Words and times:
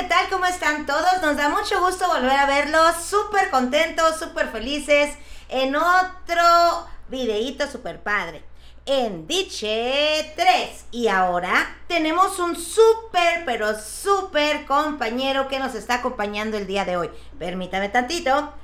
¿qué 0.00 0.06
tal? 0.06 0.30
¿Cómo 0.30 0.46
están 0.46 0.86
todos? 0.86 1.20
Nos 1.20 1.36
da 1.36 1.50
mucho 1.50 1.78
gusto 1.84 2.06
volver 2.06 2.30
a 2.30 2.46
verlos, 2.46 2.96
súper 3.04 3.50
contentos, 3.50 4.18
súper 4.18 4.48
felices, 4.48 5.14
en 5.50 5.76
otro 5.76 6.86
videíto 7.10 7.66
súper 7.70 8.02
padre. 8.02 8.42
En 8.86 9.26
Diche 9.26 10.32
3. 10.36 10.86
Y 10.90 11.08
ahora 11.08 11.76
tenemos 11.86 12.38
un 12.38 12.56
súper, 12.56 13.44
pero 13.44 13.78
súper 13.78 14.64
compañero 14.64 15.48
que 15.48 15.58
nos 15.58 15.74
está 15.74 15.96
acompañando 15.96 16.56
el 16.56 16.66
día 16.66 16.86
de 16.86 16.96
hoy. 16.96 17.10
Permítame 17.38 17.90
tantito. 17.90 18.54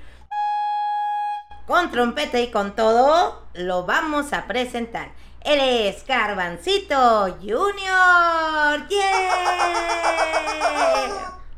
Con 1.66 1.90
trompeta 1.90 2.40
y 2.40 2.50
con 2.50 2.74
todo, 2.74 3.46
lo 3.52 3.84
vamos 3.84 4.32
a 4.32 4.46
presentar. 4.46 5.10
Él 5.46 5.60
es 5.60 6.04
Garbancito 6.06 7.36
Junior. 7.40 8.88
¡Yeah! 8.88 9.30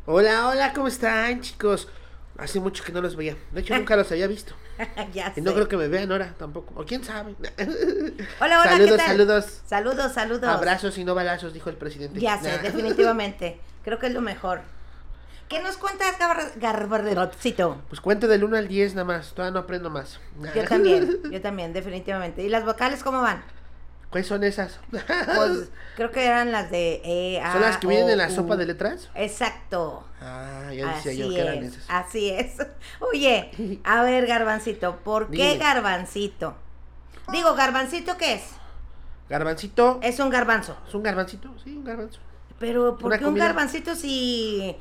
Hola, 0.05 0.49
hola, 0.49 0.73
¿cómo 0.75 0.89
están, 0.89 1.41
chicos? 1.41 1.89
Hace 2.37 2.61
mucho 2.61 2.85
que 2.85 2.93
no 2.93 3.01
los 3.01 3.17
veía. 3.17 3.35
De 3.51 3.63
hecho, 3.63 3.75
nunca 3.75 3.97
los 3.97 4.11
había 4.13 4.27
visto. 4.27 4.53
ya 5.15 5.33
Y 5.35 5.41
no 5.41 5.55
creo 5.55 5.69
que 5.69 5.79
me 5.79 5.89
vean 5.89 6.13
ahora 6.13 6.35
tampoco. 6.39 6.75
O 6.79 6.85
quién 6.85 7.03
sabe. 7.03 7.35
Hola, 8.41 8.61
hola, 8.61 8.63
saludos, 8.65 8.91
¿qué 8.91 8.97
tal? 8.99 9.07
saludos. 9.09 9.61
Saludos, 9.67 10.13
saludos. 10.13 10.49
Abrazos 10.51 10.99
y 10.99 11.05
no 11.05 11.15
balazos, 11.15 11.55
dijo 11.55 11.71
el 11.71 11.77
presidente. 11.77 12.21
Ya 12.21 12.39
sé, 12.41 12.59
definitivamente. 12.59 13.59
Creo 13.85 13.99
que 13.99 14.09
es 14.09 14.13
lo 14.13 14.21
mejor. 14.21 14.61
¿Qué 15.49 15.63
nos 15.63 15.79
cuentas, 15.79 16.19
Gar- 16.19 16.53
Garbarderotcito? 16.57 17.81
Pues 17.89 18.03
cuento 18.03 18.29
del 18.29 18.45
1 18.45 18.55
al 18.59 18.69
10 18.69 18.95
nada 18.97 19.07
más. 19.07 19.33
Todavía 19.33 19.55
no 19.55 19.61
aprendo 19.61 19.89
más. 19.89 20.21
Yo 20.55 20.65
también, 20.65 21.23
yo 21.31 21.41
también, 21.41 21.73
definitivamente. 21.73 22.43
¿Y 22.43 22.51
las 22.51 22.67
vocales 22.67 23.03
cómo 23.03 23.23
van? 23.23 23.43
¿Cuáles 24.11 24.27
son 24.27 24.43
esas? 24.45 24.81
Pues 24.91 25.71
creo 25.97 26.11
que 26.11 26.25
eran 26.25 26.51
las 26.51 26.71
de 26.71 27.03
E, 27.05 27.41
A, 27.43 27.53
¿Son 27.53 27.61
las 27.61 27.77
que 27.79 27.87
vienen 27.87 28.09
en 28.11 28.19
la 28.19 28.31
sopa 28.31 28.57
de 28.57 28.65
letras? 28.67 29.11
Exacto. 29.15 30.05
Ah, 30.21 30.71
ya 30.73 30.95
decía 30.95 31.13
Así 31.13 31.19
yo 31.19 31.29
que 31.29 31.41
eran 31.41 31.63
es, 31.63 31.73
esas. 31.77 31.85
así 31.89 32.31
es. 32.31 32.55
Oye, 33.01 33.51
a 33.85 34.03
ver, 34.03 34.27
Garbancito, 34.27 34.97
¿por 35.01 35.31
qué. 35.31 35.59
Garbancito? 35.59 36.57
Digo, 37.33 37.55
¿Garbancito 37.55 38.17
qué 38.17 38.35
es? 38.35 38.43
Garbancito. 39.29 40.01
Es 40.03 40.19
un 40.21 40.31
garbanzo. 40.31 40.79
¿Es 40.89 40.95
un 40.95 41.03
garbancito? 41.03 41.55
Sí, 41.63 41.77
un 41.77 41.85
garbanzo. 41.85 42.19
Pero, 42.59 42.97
¿por 42.97 43.09
Una 43.09 43.19
qué 43.19 43.27
un 43.27 43.35
garbancito 43.35 43.95
si 43.95 44.75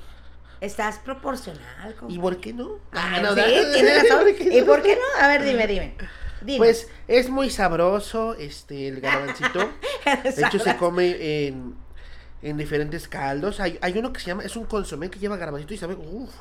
estás 0.62 1.00
proporcional? 1.00 1.96
¿Y 2.08 2.18
por 2.18 2.38
qué 2.38 2.54
no? 2.54 2.80
Ah, 2.94 3.20
no, 3.22 3.34
sí, 3.34 3.42
da- 3.42 3.46
tienes 3.74 4.04
razón. 4.04 4.20
¿por 4.26 4.36
qué 4.36 4.58
¿Y 4.58 4.62
por 4.62 4.82
qué 4.82 4.96
no? 4.96 5.24
A 5.24 5.28
ver, 5.28 5.44
dime, 5.44 5.68
dime. 5.68 5.96
Dime. 6.42 6.58
Pues 6.58 6.88
es 7.08 7.30
muy 7.30 7.50
sabroso 7.50 8.36
este 8.36 8.88
el 8.88 9.02
garbancito. 9.02 9.60
De 10.24 10.46
hecho, 10.46 10.60
se 10.60 10.78
come 10.78 11.48
en, 11.48 11.76
en 12.42 12.58
diferentes 12.58 13.08
caldos. 13.08 13.60
Hay, 13.60 13.78
hay 13.82 13.98
uno 13.98 14.14
que 14.14 14.20
se 14.20 14.28
llama, 14.28 14.44
es 14.44 14.56
un 14.56 14.66
consomé 14.66 15.10
que 15.10 15.20
lleva 15.20 15.38
garbancito 15.38 15.74
y 15.74 15.78
sabe, 15.78 15.96
uff. 15.96 16.34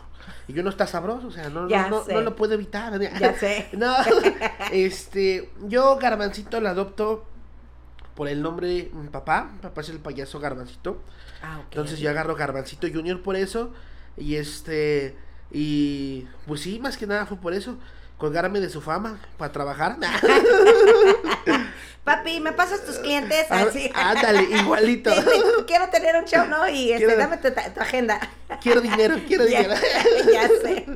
Y 0.48 0.58
uno 0.58 0.70
está 0.70 0.86
sabroso, 0.86 1.28
o 1.28 1.30
sea, 1.30 1.48
no, 1.48 1.66
no, 1.66 2.04
no, 2.08 2.20
lo 2.20 2.36
puedo 2.36 2.54
evitar. 2.54 2.98
Ya 3.00 3.34
sé. 3.38 3.68
No, 3.72 3.94
este, 4.72 5.50
yo 5.62 5.96
garbancito 5.96 6.60
lo 6.60 6.68
adopto 6.68 7.26
por 8.14 8.28
el 8.28 8.42
nombre 8.42 8.66
de 8.66 8.90
mi 8.94 9.08
papá. 9.08 9.50
Mi 9.52 9.58
papá 9.58 9.80
es 9.82 9.88
el 9.88 9.98
payaso 9.98 10.40
garbancito. 10.40 11.02
Ah. 11.42 11.60
Entonces 11.70 11.98
yo 11.98 12.10
agarro 12.10 12.34
garbancito 12.34 12.88
junior 12.92 13.22
por 13.22 13.36
eso. 13.36 13.72
Y 14.16 14.36
este, 14.36 15.16
y 15.50 16.26
pues 16.46 16.62
sí, 16.62 16.78
más 16.80 16.96
que 16.96 17.06
nada 17.06 17.26
fue 17.26 17.36
por 17.36 17.52
eso. 17.52 17.78
Colgarme 18.18 18.60
de 18.60 18.70
su 18.70 18.80
fama 18.80 19.18
para 19.36 19.52
trabajar. 19.52 19.96
Papi, 22.04 22.38
¿me 22.40 22.52
pasas 22.52 22.84
tus 22.84 22.98
clientes? 22.98 23.46
Ah, 23.50 23.66
Así. 23.68 23.90
ándale, 23.94 24.42
igualito. 24.60 25.10
Quiero 25.66 25.88
tener 25.88 26.14
un 26.16 26.24
show, 26.24 26.46
¿no? 26.46 26.68
Y 26.68 26.92
este, 26.92 27.04
Quiero- 27.06 27.18
dame 27.20 27.36
tu, 27.38 27.48
tu 27.50 27.80
agenda. 27.80 28.20
Quiero 28.62 28.80
dinero, 28.80 29.16
quiero 29.26 29.44
dinero. 29.44 29.74
ya 30.32 30.46
sé. 30.48 30.86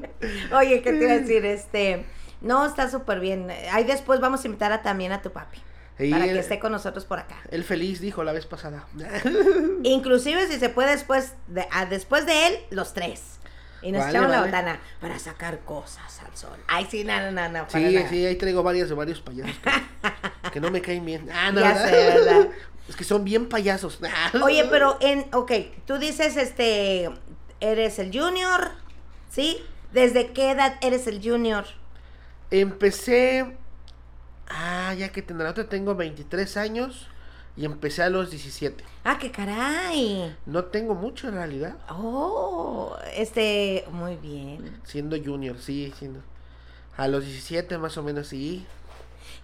Oye, 0.55 0.83
¿qué 0.83 0.93
te 0.93 1.03
iba 1.03 1.13
a 1.13 1.19
decir? 1.19 1.45
Este, 1.45 2.07
no, 2.41 2.65
está 2.65 2.89
súper 2.89 3.19
bien. 3.19 3.51
Ahí 3.73 3.83
después 3.85 4.21
vamos 4.21 4.45
a 4.45 4.47
invitar 4.47 4.71
a, 4.73 4.83
también 4.83 5.11
a 5.11 5.21
tu 5.21 5.33
papi. 5.33 5.59
Y 5.99 6.13
para 6.13 6.25
él- 6.27 6.33
que 6.33 6.39
esté 6.39 6.61
con 6.61 6.71
nosotros 6.73 7.05
por 7.05 7.19
acá. 7.19 7.37
Él 7.51 7.65
feliz 7.65 8.01
dijo 8.01 8.23
la 8.23 8.33
vez 8.33 8.47
pasada. 8.47 8.87
Inclusive 9.83 10.47
si 10.47 10.61
se 10.61 10.69
puede 10.69 10.93
después 10.93 11.33
de, 11.49 11.67
a- 11.73 11.87
después 11.87 12.25
de 12.25 12.47
él, 12.47 12.59
los 12.71 12.95
tres. 12.95 13.40
Y 13.83 13.93
nos 13.93 14.01
Vale, 14.01 14.11
echamos 14.11 14.31
la 14.31 14.43
botana 14.43 14.81
para 15.01 15.19
sacar 15.19 15.61
cosas 15.61 16.21
al 16.21 16.37
sol. 16.37 16.59
Ay, 16.69 16.87
sí, 16.91 17.05
no, 17.05 17.19
no, 17.21 17.33
no, 17.33 17.49
no. 17.49 17.67
para 17.67 17.89
Sí, 17.89 17.95
nada. 17.95 18.09
sí, 18.09 18.27
ahí 18.27 18.37
traigo 18.37 18.63
varias 18.63 18.89
de 18.89 18.95
varios 18.95 19.21
payasos 19.21 19.57
que, 19.59 19.71
que 20.51 20.61
no 20.61 20.71
me 20.71 20.83
caen 20.83 21.05
bien. 21.05 21.29
Ah, 21.33 21.51
no, 21.53 21.61
Ya 21.61 21.69
¿verdad? 21.75 21.89
sé, 21.89 21.97
¿verdad? 21.97 22.49
Es 22.89 22.97
que 22.97 23.05
son 23.05 23.25
bien 23.25 23.49
payasos. 23.49 24.01
Oye, 24.43 24.65
pero 24.69 24.99
en, 25.01 25.27
ok, 25.33 25.53
tú 25.87 25.99
dices, 25.99 26.37
este, 26.37 27.09
eres 27.61 27.99
el 28.01 28.11
junior, 28.13 28.73
¿sí? 29.31 29.63
¿Desde 29.93 30.33
qué 30.33 30.51
edad 30.51 30.75
eres 30.83 31.07
el 31.07 31.21
junior? 31.23 31.67
Empecé. 32.51 33.57
Ah, 34.49 34.95
ya 34.95 35.11
que 35.11 35.23
tendrá 35.23 35.51
otra, 35.51 35.69
tengo 35.69 35.95
23 35.95 36.57
años 36.57 37.09
y 37.61 37.67
empecé 37.67 38.03
a 38.03 38.09
los 38.09 38.31
17. 38.31 38.83
Ah, 39.05 39.19
qué 39.19 39.31
caray. 39.31 40.35
No 40.47 40.65
tengo 40.65 40.95
mucho 40.95 41.29
en 41.29 41.35
realidad, 41.35 41.77
Oh, 41.91 42.97
este, 43.15 43.85
muy 43.93 44.17
bien. 44.17 44.81
siendo 44.85 45.15
junior, 45.23 45.57
sí, 45.59 45.93
siendo. 45.99 46.21
A 46.97 47.07
los 47.07 47.23
17 47.25 47.77
más 47.77 47.99
o 47.99 48.03
menos, 48.03 48.29
sí. 48.29 48.65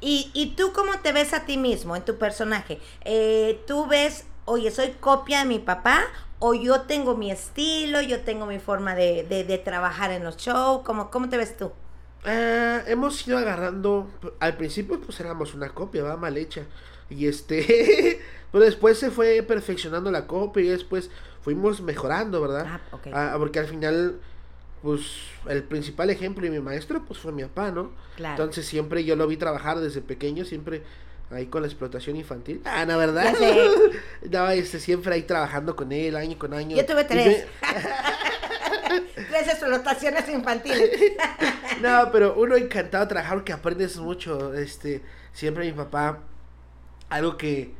¿Y, 0.00 0.30
y 0.32 0.54
tú 0.56 0.72
cómo 0.72 0.98
te 1.00 1.12
ves 1.12 1.34
a 1.34 1.44
ti 1.44 1.58
mismo 1.58 1.94
en 1.94 2.04
tu 2.06 2.16
personaje? 2.16 2.80
Eh, 3.04 3.62
¿Tú 3.66 3.86
ves, 3.86 4.24
oye, 4.46 4.70
soy 4.70 4.92
copia 4.98 5.40
de 5.40 5.44
mi 5.44 5.58
papá? 5.58 6.00
¿O 6.38 6.54
yo 6.54 6.82
tengo 6.82 7.16
mi 7.16 7.30
estilo, 7.30 8.00
yo 8.00 8.20
tengo 8.20 8.46
mi 8.46 8.58
forma 8.58 8.94
de, 8.94 9.24
de, 9.24 9.44
de 9.44 9.58
trabajar 9.58 10.10
en 10.12 10.24
los 10.24 10.38
shows? 10.38 10.82
¿Cómo, 10.84 11.10
¿Cómo 11.10 11.28
te 11.28 11.36
ves 11.36 11.56
tú? 11.56 11.70
Ah, 12.24 12.80
hemos 12.86 13.26
ido 13.28 13.36
agarrando. 13.38 14.08
Al 14.40 14.56
principio, 14.56 15.00
pues 15.00 15.20
éramos 15.20 15.52
una 15.54 15.68
copia, 15.70 16.02
va 16.02 16.16
mal 16.16 16.36
hecha. 16.38 16.62
Y 17.10 17.26
este. 17.26 18.20
pero 18.52 18.64
después 18.64 18.98
se 18.98 19.10
fue 19.10 19.42
perfeccionando 19.42 20.10
la 20.10 20.26
copia 20.26 20.62
y 20.62 20.68
después 20.68 21.10
fuimos 21.42 21.80
mejorando, 21.80 22.40
¿verdad? 22.40 22.64
Ah, 22.68 22.80
ok. 22.92 23.06
Ah, 23.12 23.34
porque 23.38 23.58
al 23.60 23.66
final, 23.66 24.20
pues 24.82 25.02
el 25.48 25.62
principal 25.62 26.10
ejemplo 26.10 26.46
y 26.46 26.50
mi 26.50 26.60
maestro, 26.60 27.04
pues 27.06 27.18
fue 27.20 27.32
mi 27.32 27.42
papá, 27.44 27.70
¿no? 27.70 27.92
Claro. 28.16 28.34
Entonces 28.42 28.66
siempre 28.66 29.04
yo 29.04 29.14
lo 29.16 29.26
vi 29.26 29.36
trabajar 29.36 29.78
desde 29.78 30.00
pequeño, 30.00 30.44
siempre 30.44 30.82
ahí 31.30 31.46
con 31.46 31.62
la 31.62 31.68
explotación 31.68 32.16
infantil. 32.16 32.60
Ah, 32.64 32.84
no, 32.86 32.96
¿verdad? 32.98 33.34
No, 34.30 34.48
este, 34.50 34.80
siempre 34.80 35.14
ahí 35.14 35.22
trabajando 35.22 35.76
con 35.76 35.92
él, 35.92 36.16
año 36.16 36.38
con 36.38 36.52
año. 36.54 36.76
Yo 36.76 36.84
tuve 36.86 37.04
tres. 37.04 37.46
me- 37.62 37.66
Tres 39.28 39.48
explotaciones 39.48 40.28
infantiles. 40.28 40.90
No, 41.82 42.10
pero 42.12 42.34
uno 42.36 42.54
encantado 42.56 43.04
de 43.04 43.08
trabajar 43.08 43.34
porque 43.38 43.52
aprendes 43.52 43.96
mucho. 43.98 44.54
Este, 44.54 45.02
siempre 45.32 45.64
mi 45.66 45.72
papá, 45.72 46.20
algo 47.08 47.36
que, 47.36 47.72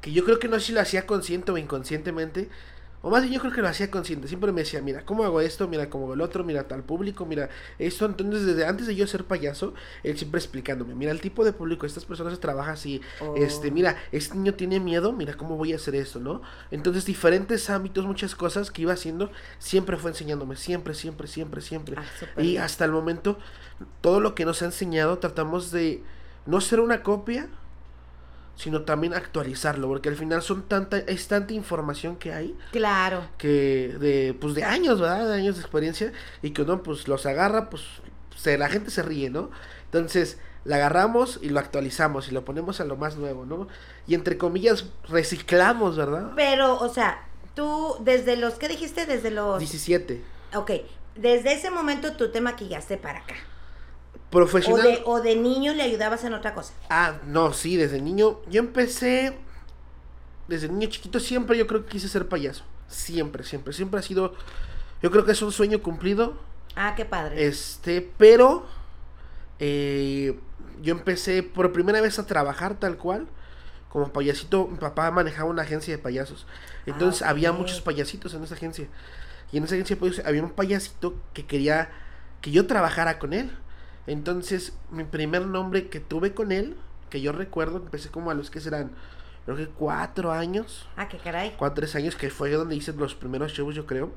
que 0.00 0.12
yo 0.12 0.24
creo 0.24 0.38
que 0.38 0.48
no 0.48 0.58
sé 0.60 0.66
si 0.66 0.72
lo 0.72 0.80
hacía 0.80 1.06
consciente 1.06 1.52
o 1.52 1.58
inconscientemente, 1.58 2.48
o 3.02 3.08
más 3.08 3.22
bien 3.22 3.32
yo 3.32 3.40
creo 3.40 3.50
que 3.52 3.62
lo 3.62 3.68
hacía 3.68 3.90
consciente. 3.90 4.28
Siempre 4.28 4.52
me 4.52 4.60
decía, 4.60 4.82
mira, 4.82 5.06
¿cómo 5.06 5.24
hago 5.24 5.40
esto? 5.40 5.66
Mira, 5.66 5.88
cómo 5.88 6.04
hago 6.04 6.12
el 6.14 6.20
otro, 6.20 6.44
mira 6.44 6.68
tal 6.68 6.82
público, 6.82 7.24
mira 7.24 7.48
esto. 7.78 8.04
Entonces, 8.04 8.44
desde 8.44 8.66
antes 8.66 8.86
de 8.86 8.94
yo 8.94 9.06
ser 9.06 9.24
payaso, 9.24 9.72
él 10.02 10.18
siempre 10.18 10.38
explicándome, 10.38 10.94
mira, 10.94 11.10
el 11.10 11.20
tipo 11.22 11.42
de 11.42 11.54
público, 11.54 11.86
estas 11.86 12.04
personas 12.04 12.38
trabajan 12.40 12.74
así, 12.74 13.00
Oh. 13.22 13.36
este, 13.36 13.70
mira, 13.70 13.96
este 14.12 14.34
niño 14.36 14.52
tiene 14.52 14.80
miedo, 14.80 15.12
mira 15.14 15.32
cómo 15.34 15.56
voy 15.56 15.72
a 15.72 15.76
hacer 15.76 15.94
esto, 15.94 16.20
¿no? 16.20 16.42
Entonces, 16.70 17.06
diferentes 17.06 17.70
ámbitos, 17.70 18.04
muchas 18.04 18.34
cosas 18.34 18.70
que 18.70 18.82
iba 18.82 18.92
haciendo, 18.92 19.30
siempre 19.58 19.96
fue 19.96 20.10
enseñándome, 20.10 20.56
siempre, 20.56 20.92
siempre, 20.92 21.26
siempre, 21.26 21.62
siempre. 21.62 21.96
Ah, 22.36 22.42
y 22.42 22.58
hasta 22.58 22.84
el 22.84 22.92
momento, 22.92 23.38
todo 24.02 24.20
lo 24.20 24.34
que 24.34 24.44
nos 24.44 24.60
ha 24.60 24.66
enseñado, 24.66 25.16
tratamos 25.18 25.70
de 25.70 26.02
no 26.44 26.60
ser 26.60 26.80
una 26.80 27.02
copia, 27.02 27.48
sino 28.60 28.82
también 28.82 29.14
actualizarlo, 29.14 29.88
porque 29.88 30.10
al 30.10 30.16
final 30.16 30.42
son 30.42 30.62
tanta, 30.68 30.98
es 30.98 31.28
tanta 31.28 31.54
información 31.54 32.16
que 32.16 32.32
hay, 32.34 32.54
Claro. 32.72 33.22
que 33.38 33.96
de, 33.98 34.36
pues 34.38 34.54
de 34.54 34.64
años, 34.64 35.00
¿verdad? 35.00 35.26
De 35.28 35.34
años 35.34 35.56
de 35.56 35.62
experiencia, 35.62 36.12
y 36.42 36.50
que 36.50 36.60
uno 36.62 36.82
pues 36.82 37.08
los 37.08 37.24
agarra, 37.24 37.70
pues 37.70 37.82
se, 38.36 38.58
la 38.58 38.68
gente 38.68 38.90
se 38.90 39.02
ríe, 39.02 39.30
¿no? 39.30 39.50
Entonces, 39.86 40.38
la 40.64 40.76
agarramos 40.76 41.38
y 41.40 41.48
lo 41.48 41.58
actualizamos 41.58 42.28
y 42.28 42.32
lo 42.32 42.44
ponemos 42.44 42.80
a 42.82 42.84
lo 42.84 42.96
más 42.96 43.16
nuevo, 43.16 43.46
¿no? 43.46 43.66
Y 44.06 44.14
entre 44.14 44.36
comillas, 44.36 44.84
reciclamos, 45.08 45.96
¿verdad? 45.96 46.32
Pero, 46.36 46.76
o 46.78 46.88
sea, 46.90 47.24
tú, 47.54 47.96
desde 48.00 48.36
los, 48.36 48.54
¿qué 48.54 48.68
dijiste? 48.68 49.06
Desde 49.06 49.30
los... 49.30 49.58
17. 49.58 50.22
Ok, 50.54 50.70
desde 51.16 51.54
ese 51.54 51.70
momento 51.70 52.12
tú 52.12 52.30
te 52.30 52.42
maquillaste 52.42 52.98
para 52.98 53.20
acá. 53.20 53.36
O 54.30 54.32
Profesional. 54.32 54.82
de, 54.86 55.02
o 55.04 55.20
de 55.20 55.34
niño 55.36 55.74
le 55.74 55.82
ayudabas 55.82 56.22
en 56.24 56.34
otra 56.34 56.54
cosa. 56.54 56.72
Ah, 56.88 57.14
no, 57.26 57.52
sí, 57.52 57.76
desde 57.76 58.00
niño. 58.00 58.38
Yo 58.48 58.60
empecé. 58.60 59.36
Desde 60.46 60.68
niño 60.68 60.88
chiquito 60.88 61.18
siempre 61.20 61.58
yo 61.58 61.66
creo 61.66 61.84
que 61.84 61.90
quise 61.92 62.08
ser 62.08 62.28
payaso. 62.28 62.64
Siempre, 62.88 63.42
siempre. 63.44 63.72
Siempre 63.72 64.00
ha 64.00 64.02
sido. 64.02 64.34
Yo 65.02 65.10
creo 65.10 65.24
que 65.24 65.32
es 65.32 65.42
un 65.42 65.50
sueño 65.52 65.82
cumplido. 65.82 66.38
Ah, 66.76 66.94
qué 66.96 67.04
padre. 67.04 67.44
Este, 67.46 68.08
pero. 68.18 68.66
eh, 69.58 70.38
yo 70.82 70.92
empecé 70.92 71.42
por 71.42 71.72
primera 71.72 72.00
vez 72.00 72.18
a 72.18 72.26
trabajar 72.26 72.74
tal 72.78 72.96
cual. 72.96 73.26
Como 73.90 74.12
payasito, 74.12 74.68
mi 74.68 74.78
papá 74.78 75.10
manejaba 75.10 75.50
una 75.50 75.62
agencia 75.62 75.94
de 75.94 76.00
payasos. 76.02 76.46
Entonces 76.86 77.22
Ah, 77.22 77.30
había 77.30 77.50
muchos 77.52 77.80
payasitos 77.80 78.32
en 78.34 78.44
esa 78.44 78.54
agencia. 78.54 78.86
Y 79.52 79.58
en 79.58 79.64
esa 79.64 79.74
agencia 79.74 79.98
payasos 79.98 80.24
había 80.24 80.42
un 80.44 80.50
payasito 80.52 81.14
que 81.34 81.44
quería 81.46 81.90
que 82.40 82.52
yo 82.52 82.66
trabajara 82.66 83.18
con 83.18 83.32
él. 83.32 83.50
Entonces, 84.06 84.72
mi 84.90 85.04
primer 85.04 85.46
nombre 85.46 85.88
que 85.88 86.00
tuve 86.00 86.32
con 86.34 86.52
él, 86.52 86.76
que 87.10 87.20
yo 87.20 87.32
recuerdo, 87.32 87.78
empecé 87.78 88.08
como 88.10 88.30
a 88.30 88.34
los 88.34 88.50
que 88.50 88.60
serán, 88.60 88.90
creo 89.44 89.56
que 89.56 89.66
cuatro 89.66 90.32
años. 90.32 90.88
Ah, 90.96 91.08
qué 91.08 91.18
caray. 91.18 91.54
Cuatro, 91.58 91.76
tres 91.76 91.94
años, 91.96 92.16
que 92.16 92.30
fue 92.30 92.50
donde 92.50 92.76
hice 92.76 92.92
los 92.92 93.14
primeros 93.14 93.52
shows, 93.52 93.74
yo 93.74 93.86
creo. 93.86 94.10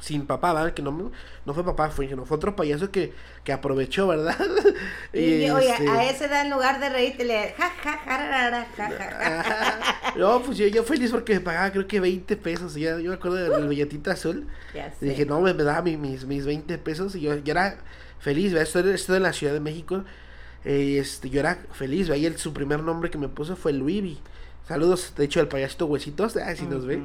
Sin 0.00 0.26
papá, 0.26 0.52
¿verdad? 0.54 0.74
Que 0.74 0.82
no, 0.82 1.10
no 1.44 1.54
fue 1.54 1.64
papá, 1.64 1.90
fue, 1.90 2.06
no 2.06 2.24
fue 2.24 2.36
otro 2.36 2.54
payaso 2.54 2.92
que, 2.92 3.12
que 3.42 3.52
aprovechó, 3.52 4.06
¿verdad? 4.06 4.36
Y, 5.12 5.50
oye, 5.50 5.70
este, 5.70 5.88
a 5.88 6.08
ese 6.08 6.28
da 6.28 6.42
en 6.42 6.50
lugar 6.50 6.78
de 6.78 6.88
reírte 6.88 7.24
le 7.24 7.52
ja 7.58 7.68
ja 7.82 7.98
ja 8.04 8.18
ja 8.18 8.66
ja 8.76 9.42
ja. 9.42 10.12
No, 10.16 10.40
pues 10.42 10.56
yo, 10.58 10.66
yo 10.68 10.84
feliz 10.84 11.10
porque 11.10 11.34
me 11.34 11.40
pagaba 11.40 11.72
creo 11.72 11.88
que 11.88 11.98
20 11.98 12.36
pesos. 12.36 12.76
y 12.76 12.82
Ya, 12.82 12.98
yo 13.00 13.10
me 13.10 13.16
acuerdo 13.16 13.36
del 13.38 13.66
billetito 13.66 14.10
azul. 14.12 14.46
Ya 14.72 14.92
Y 15.00 15.06
dije, 15.06 15.26
no, 15.26 15.40
me, 15.40 15.52
me 15.52 15.64
daba 15.64 15.82
mi- 15.82 15.96
mis, 15.96 16.24
mis 16.26 16.46
20 16.46 16.78
pesos 16.78 17.16
y 17.16 17.22
yo, 17.22 17.34
yo 17.36 17.50
era 17.50 17.78
feliz, 18.18 18.52
¿verdad? 18.52 18.66
Esto, 18.68 18.80
esto 18.90 19.16
en 19.16 19.22
la 19.22 19.32
Ciudad 19.32 19.52
de 19.52 19.60
México. 19.60 20.04
eh, 20.64 20.98
este, 20.98 21.30
yo 21.30 21.40
era 21.40 21.56
feliz, 21.72 22.08
¿verdad? 22.08 22.22
Y 22.22 22.26
él, 22.26 22.38
su 22.38 22.52
primer 22.52 22.82
nombre 22.82 23.10
que 23.10 23.18
me 23.18 23.28
puso 23.28 23.56
fue 23.56 23.72
Luivi. 23.72 24.18
Saludos, 24.66 25.14
de 25.16 25.24
hecho, 25.24 25.40
al 25.40 25.48
payasito 25.48 25.86
Huesitos, 25.86 26.36
ah, 26.36 26.54
si 26.54 26.66
nos 26.66 26.84
ve. 26.84 27.02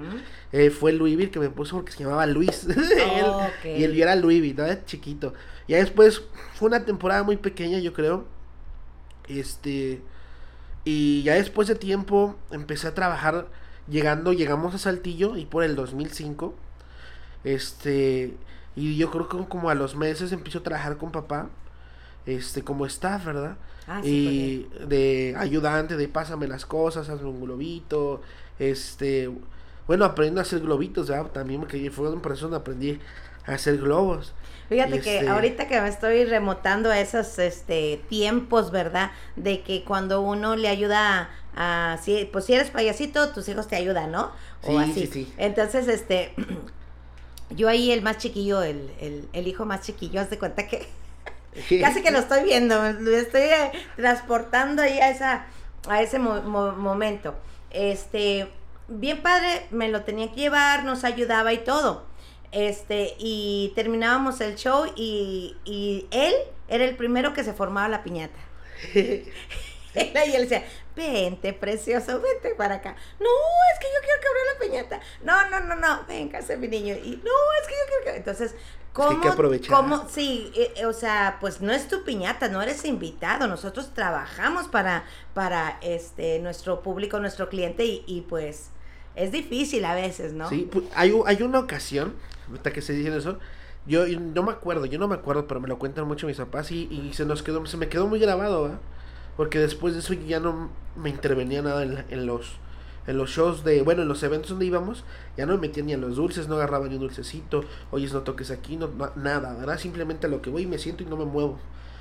Eh, 0.52 0.70
fue 0.70 0.92
Luivi 0.92 1.24
el 1.24 1.32
que 1.32 1.40
me 1.40 1.50
puso 1.50 1.78
porque 1.78 1.94
se 1.94 2.04
llamaba 2.04 2.26
Luis. 2.26 2.66
Él-. 2.68 3.78
Y 3.78 3.84
él 3.84 3.94
yo 3.94 4.04
era 4.04 4.16
Luivi, 4.18 4.54
¿no? 4.54 4.66
Chiquito. 4.86 5.34
Ya 5.68 5.78
después 5.78 6.22
fue 6.56 6.68
una 6.68 6.84
temporada 6.86 7.24
muy 7.24 7.38
pequeña, 7.38 7.80
yo 7.80 7.94
creo. 7.94 8.26
Este. 9.28 10.02
Y 10.86 11.24
ya 11.24 11.36
después 11.36 11.68
de 11.70 11.76
tiempo 11.76 12.36
empecé 12.52 12.88
a 12.88 12.94
trabajar. 12.94 13.48
Llegando, 13.88 14.34
llegamos 14.34 14.74
a 14.76 14.78
Saltillo 14.78 15.36
y 15.38 15.46
por 15.46 15.64
el 15.64 15.76
2005. 15.76 16.56
Este. 17.44 18.36
Y 18.76 18.98
yo 18.98 19.12
creo 19.12 19.28
que 19.30 19.38
como 19.48 19.70
a 19.70 19.76
los 19.76 19.96
meses 19.96 20.32
empiezo 20.32 20.60
a 20.60 20.64
trabajar 20.64 20.98
con 20.98 21.12
papá. 21.12 21.50
Este, 22.26 22.64
como 22.64 22.86
staff, 22.86 23.26
¿verdad? 23.26 23.58
Ah, 23.88 24.02
sí, 24.02 24.10
y 24.10 24.86
de 24.88 25.36
ayudante, 25.38 25.98
de 25.98 26.08
pásame 26.08 26.48
las 26.48 26.66
cosas, 26.66 27.10
hazme 27.10 27.28
un 27.30 27.42
globito. 27.42 28.22
Este. 28.60 29.30
Bueno, 29.88 30.06
aprendo 30.06 30.40
a 30.40 30.44
hacer 30.44 30.62
globitos, 30.62 31.10
¿verdad? 31.10 31.32
También 31.32 31.60
porque 31.60 31.92
fue 31.92 32.10
un 32.10 32.22
proceso 32.22 32.46
donde 32.46 32.58
aprendí 32.60 33.00
a 33.46 33.54
hacer 33.54 33.78
globos. 33.78 34.34
Fíjate 34.70 35.02
que 35.02 35.20
este- 35.20 35.28
ahorita 35.30 35.68
que 35.68 35.80
me 35.82 35.90
estoy 35.90 36.24
remotando 36.26 36.90
a 36.90 37.00
esos 37.00 37.38
este 37.40 38.02
tiempos, 38.10 38.72
¿verdad? 38.72 39.12
De 39.36 39.62
que 39.62 39.84
cuando 39.84 40.22
uno 40.22 40.56
le 40.56 40.70
ayuda 40.70 41.30
a, 41.56 41.98
si, 42.02 42.30
pues 42.32 42.46
si 42.46 42.54
eres 42.54 42.70
payasito, 42.72 43.30
tus 43.34 43.48
hijos 43.50 43.68
te 43.68 43.76
ayudan, 43.76 44.12
¿no? 44.12 44.32
O 44.64 44.70
Sí, 44.70 44.76
así. 44.78 44.94
sí, 44.94 45.08
sí. 45.26 45.34
Entonces, 45.38 45.88
este, 45.88 46.34
yo 47.50 47.70
ahí 47.70 47.92
el 47.92 48.02
más 48.02 48.18
chiquillo, 48.18 48.62
el, 48.64 48.92
el, 49.00 49.28
el 49.34 49.48
hijo 49.48 49.66
más 49.66 49.82
chiquillo, 49.82 50.22
haz 50.22 50.30
de 50.30 50.40
cuenta 50.40 50.68
que 50.68 50.88
casi 51.82 52.02
que 52.02 52.12
lo 52.12 52.20
estoy 52.20 52.44
viendo, 52.44 52.76
lo 52.94 53.12
estoy 53.16 53.42
eh, 53.42 53.72
transportando 53.96 54.82
ahí 54.82 55.00
a 55.00 55.10
esa, 55.10 55.46
a 55.88 56.02
ese 56.02 56.20
mo- 56.20 56.42
mo- 56.42 56.72
momento. 56.74 57.36
Este, 57.72 58.48
bien 58.88 59.22
padre, 59.22 59.66
me 59.72 59.90
lo 59.90 60.04
tenía 60.04 60.30
que 60.32 60.42
llevar, 60.42 60.84
nos 60.86 61.04
ayudaba 61.04 61.54
y 61.54 61.60
todo. 61.60 62.06
Este, 62.52 63.16
y 63.18 63.72
terminábamos 63.76 64.40
el 64.42 64.56
show 64.56 64.86
y, 64.96 65.56
y 65.66 66.06
él 66.12 66.34
era 66.68 66.86
el 66.86 66.96
primero 66.96 67.34
que 67.34 67.44
se 67.44 67.54
formaba 67.54 67.88
la 67.90 68.04
piñata. 68.04 68.40
y 70.28 70.36
él 70.36 70.42
decía, 70.50 70.64
vente, 70.96 71.54
precioso, 71.54 72.20
vente 72.22 72.56
para 72.58 72.76
acá. 72.76 72.96
No, 73.20 73.28
es 73.74 73.80
que 73.80 73.88
yo 73.88 74.00
quiero 74.04 74.22
que 74.22 74.28
abra 74.28 74.54
la 74.54 74.60
piñata. 74.60 75.00
No, 75.24 75.50
no, 75.50 75.68
no, 75.68 75.76
no, 75.76 76.06
venga, 76.08 76.40
mi 76.58 76.68
niño. 76.68 76.96
Y 76.96 77.12
no, 77.24 77.32
es 77.62 77.68
que 77.68 77.74
yo 77.74 77.88
quiero 77.88 78.04
que... 78.06 78.18
Entonces, 78.18 78.56
¿cómo? 78.94 79.10
hay 79.10 79.18
que 79.18 79.28
aprovechar. 79.30 79.76
cómo- 79.76 80.08
sí, 80.10 80.52
eh, 80.56 80.74
eh, 80.78 80.86
o 80.86 80.94
sea, 80.94 81.38
pues 81.40 81.62
no 81.62 81.72
es 81.72 81.88
tu 81.88 82.04
piñata, 82.04 82.48
no 82.48 82.62
eres 82.62 82.86
invitado. 82.86 83.48
Nosotros 83.48 83.94
trabajamos 83.94 84.68
para, 84.68 85.06
para 85.34 85.78
este, 85.82 86.40
nuestro 86.40 86.82
público, 86.82 87.20
nuestro 87.20 87.50
cliente 87.50 87.86
y, 87.86 88.04
y 88.08 88.22
pues 88.22 88.70
es 89.16 89.32
difícil 89.32 89.86
a 89.86 89.94
veces, 89.94 90.34
¿no? 90.34 90.50
Sí, 90.50 90.68
pu- 90.72 90.88
hay, 90.96 91.14
hay 91.28 91.42
una 91.44 91.60
ocasión, 91.60 92.16
ahorita 92.50 92.72
que 92.74 92.82
se 92.82 92.94
dicen 92.94 93.14
eso, 93.14 93.38
yo 93.86 94.08
y 94.08 94.16
no 94.18 94.42
me 94.44 94.52
acuerdo, 94.54 94.86
yo 94.86 94.98
no 94.98 95.08
me 95.08 95.16
acuerdo, 95.16 95.46
pero 95.46 95.60
me 95.60 95.68
lo 95.68 95.78
cuentan 95.78 96.08
mucho 96.08 96.26
mis 96.26 96.38
papás 96.38 96.72
y, 96.72 96.88
y 96.92 97.14
se 97.14 97.26
nos 97.26 97.44
quedó, 97.44 97.64
se 97.68 97.78
me 97.78 97.90
quedó 97.90 98.08
muy 98.08 98.18
grabado, 98.18 98.64
¿verdad? 98.64 98.80
Porque 99.38 99.60
después 99.60 99.94
de 99.94 100.00
eso 100.02 100.14
ya 100.14 100.40
no 100.40 100.70
me 100.96 101.10
intervenía 101.10 101.62
nada 101.62 101.84
en, 101.84 102.04
en 102.10 102.26
los 102.26 102.54
en 103.06 103.18
los 103.18 103.32
shows 103.32 103.66
de, 103.66 103.82
bueno, 103.82 104.04
en 104.04 104.08
los 104.08 104.24
eventos 104.24 104.52
donde 104.52 104.66
íbamos, 104.66 105.04
ya 105.36 105.46
no 105.46 105.56
me 105.56 105.60
metía 105.68 105.84
ni 105.84 105.92
a 105.92 105.98
los 105.98 106.16
dulces, 106.16 106.48
no 106.48 106.56
agarraba 106.56 106.88
ni 106.88 106.94
un 106.96 107.02
dulcecito, 107.02 107.66
oyes, 107.92 108.14
no 108.14 108.22
toques 108.22 108.50
aquí, 108.50 108.78
no, 108.78 108.88
no- 108.88 109.12
nada, 109.18 109.54
¿verdad? 109.56 109.78
Simplemente 109.78 110.28
a 110.28 110.30
lo 110.30 110.42
que 110.42 110.50
voy 110.50 110.68
me 110.68 110.78
siento 110.78 111.04
y 111.04 111.06
no 111.08 111.18
me 111.18 111.26
muevo. 111.26 111.60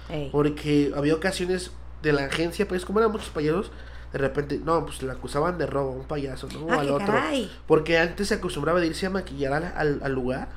Ey. 0.08 0.28
Porque 0.30 0.92
había 0.94 1.16
ocasiones 1.16 1.72
de 2.04 2.12
la 2.12 2.26
agencia, 2.26 2.68
pues 2.68 2.84
como 2.84 3.00
eran 3.00 3.10
muchos 3.10 3.30
payasos, 3.30 3.72
de 4.12 4.18
repente, 4.20 4.60
no, 4.64 4.84
pues 4.86 5.02
le 5.02 5.10
acusaban 5.10 5.58
de 5.58 5.66
robo 5.66 5.90
a 5.90 5.94
un 5.96 6.04
payaso, 6.04 6.46
¿no? 6.52 6.72
Ah, 6.72 6.80
al 6.82 6.90
otro. 6.90 7.06
caray. 7.06 7.50
Porque 7.66 7.98
antes 7.98 8.28
se 8.28 8.34
acostumbraba 8.34 8.78
de 8.78 8.86
irse 8.86 9.06
a 9.06 9.10
maquillar 9.10 9.52
al, 9.54 9.72
al- 9.76 10.00
al 10.04 10.12
lugar. 10.12 10.50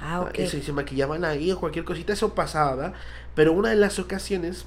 Ah, 0.00 0.20
ok. 0.20 0.38
Y 0.38 0.46
se, 0.46 0.62
se 0.62 0.72
maquillaban 0.72 1.24
ahí 1.24 1.50
o 1.50 1.58
cualquier 1.58 1.84
cosita, 1.84 2.12
eso 2.12 2.34
pasaba, 2.34 2.76
¿verdad? 2.76 2.92
Pero 3.34 3.52
una 3.52 3.70
de 3.70 3.76
las 3.76 3.98
ocasiones 3.98 4.64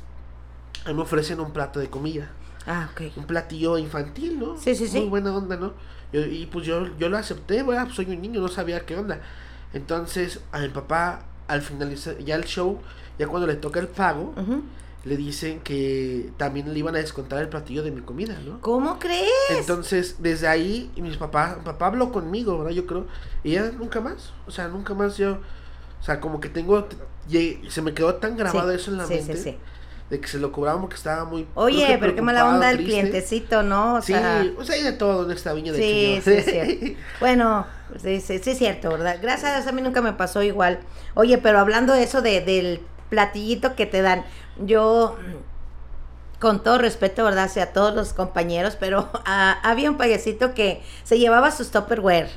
a 0.86 0.90
mí 0.90 0.94
me 0.96 1.02
ofrecen 1.02 1.40
un 1.40 1.52
plato 1.52 1.80
de 1.80 1.90
comida. 1.90 2.32
Ah, 2.68 2.90
ok. 2.92 3.18
Un 3.18 3.26
platillo 3.26 3.78
infantil, 3.78 4.40
¿no? 4.40 4.58
Sí, 4.58 4.76
sí, 4.76 4.88
sí. 4.88 5.00
Muy 5.00 5.10
buena 5.10 5.36
onda, 5.36 5.58
¿no? 5.58 5.74
Yo- 6.14 6.22
y 6.26 6.46
pues 6.46 6.66
yo, 6.66 6.88
yo 6.98 7.10
lo 7.10 7.18
acepté, 7.18 7.64
¿verdad? 7.64 7.86
Pues 7.86 7.96
soy 7.96 8.06
un 8.06 8.22
niño, 8.22 8.40
no 8.42 8.48
sabía 8.48 8.86
qué 8.86 8.96
onda. 8.98 9.20
Entonces, 9.74 10.40
a 10.52 10.60
mi 10.60 10.70
papá, 10.70 11.24
al 11.48 11.62
finalizar 11.62 12.18
ya 12.20 12.36
el 12.36 12.44
show, 12.46 12.80
ya 13.18 13.28
cuando 13.28 13.48
le 13.48 13.56
toca 13.56 13.80
el 13.80 13.88
pago, 13.88 14.34
le 15.04 15.18
dicen 15.18 15.60
que 15.62 16.30
también 16.38 16.72
le 16.72 16.78
iban 16.78 16.96
a 16.96 17.00
descontar 17.00 17.42
el 17.42 17.50
platillo 17.50 17.82
de 17.82 17.90
mi 17.92 18.02
comida, 18.02 18.38
¿no? 18.46 18.62
¿Cómo 18.62 19.00
crees? 19.00 19.30
Entonces, 19.50 20.18
desde 20.20 20.48
ahí, 20.48 20.92
mis 20.98 21.18
papás, 21.18 21.56
papá 21.64 21.88
habló 21.88 22.12
conmigo, 22.12 22.58
¿verdad? 22.60 22.72
Yo 22.74 22.86
creo. 22.86 23.08
Y 23.44 23.54
ya 23.54 23.72
nunca 23.72 24.02
más. 24.02 24.34
O 24.46 24.52
sea, 24.52 24.68
nunca 24.68 24.94
más 24.94 25.18
yo. 25.18 25.40
O 26.00 26.04
sea, 26.04 26.20
como 26.20 26.40
que 26.40 26.50
tengo. 26.50 26.88
Se 27.70 27.82
me 27.82 27.94
quedó 27.94 28.16
tan 28.16 28.36
grabado 28.38 28.70
Sí, 28.70 28.76
eso 28.76 28.92
en 28.92 28.98
la 28.98 29.06
sí, 29.08 29.14
mente. 29.16 29.38
sí, 29.38 29.44
sí. 29.44 29.58
De 30.12 30.20
que 30.20 30.28
se 30.28 30.40
lo 30.40 30.52
cobraban 30.52 30.82
porque 30.82 30.98
estaba 30.98 31.24
muy. 31.24 31.48
Oye, 31.56 31.98
pero 31.98 32.14
qué 32.14 32.22
mala 32.22 32.46
onda 32.48 32.70
el 32.70 32.84
clientecito, 32.84 33.64
¿no? 33.64 33.96
O 33.96 34.02
Sí, 34.02 34.12
sea, 34.12 34.46
o 34.58 34.64
sea, 34.66 34.76
hay 34.76 34.84
de 34.84 34.92
todo 34.92 35.24
en 35.24 35.32
esta 35.32 35.54
viña 35.54 35.72
de 35.72 35.80
Sí, 35.80 36.22
sí, 36.22 36.42
cierto. 36.52 37.00
Bueno, 37.22 37.66
sí, 38.02 38.20
sí, 38.20 38.40
sí 38.40 38.52
es 38.52 38.58
cierto, 38.58 38.90
¿verdad? 38.90 39.20
Gracias 39.22 39.52
a 39.52 39.56
Dios 39.56 39.68
a 39.68 39.72
mí 39.72 39.82
nunca 39.82 40.02
me 40.02 40.12
pasó 40.12 40.44
igual. 40.44 40.80
Oye, 41.14 41.38
pero 41.38 41.60
hablando 41.60 41.94
de 41.94 42.04
eso 42.04 42.22
de, 42.22 42.42
del 42.42 42.82
platillito 43.10 43.76
que 43.78 43.86
te 43.86 44.02
dan, 44.02 44.26
yo, 44.60 45.16
con 46.40 46.62
todo 46.62 46.78
respeto, 46.78 47.24
¿verdad? 47.24 47.46
Hacia 47.46 47.72
todos 47.72 47.96
los 47.96 48.12
compañeros, 48.12 48.76
pero 48.78 49.10
ah, 49.26 49.60
había 49.64 49.90
un 49.90 49.96
payasito 49.98 50.54
que 50.54 50.82
se 51.06 51.20
llevaba 51.20 51.52
sus 51.52 51.72
Tupperware. 51.72 52.30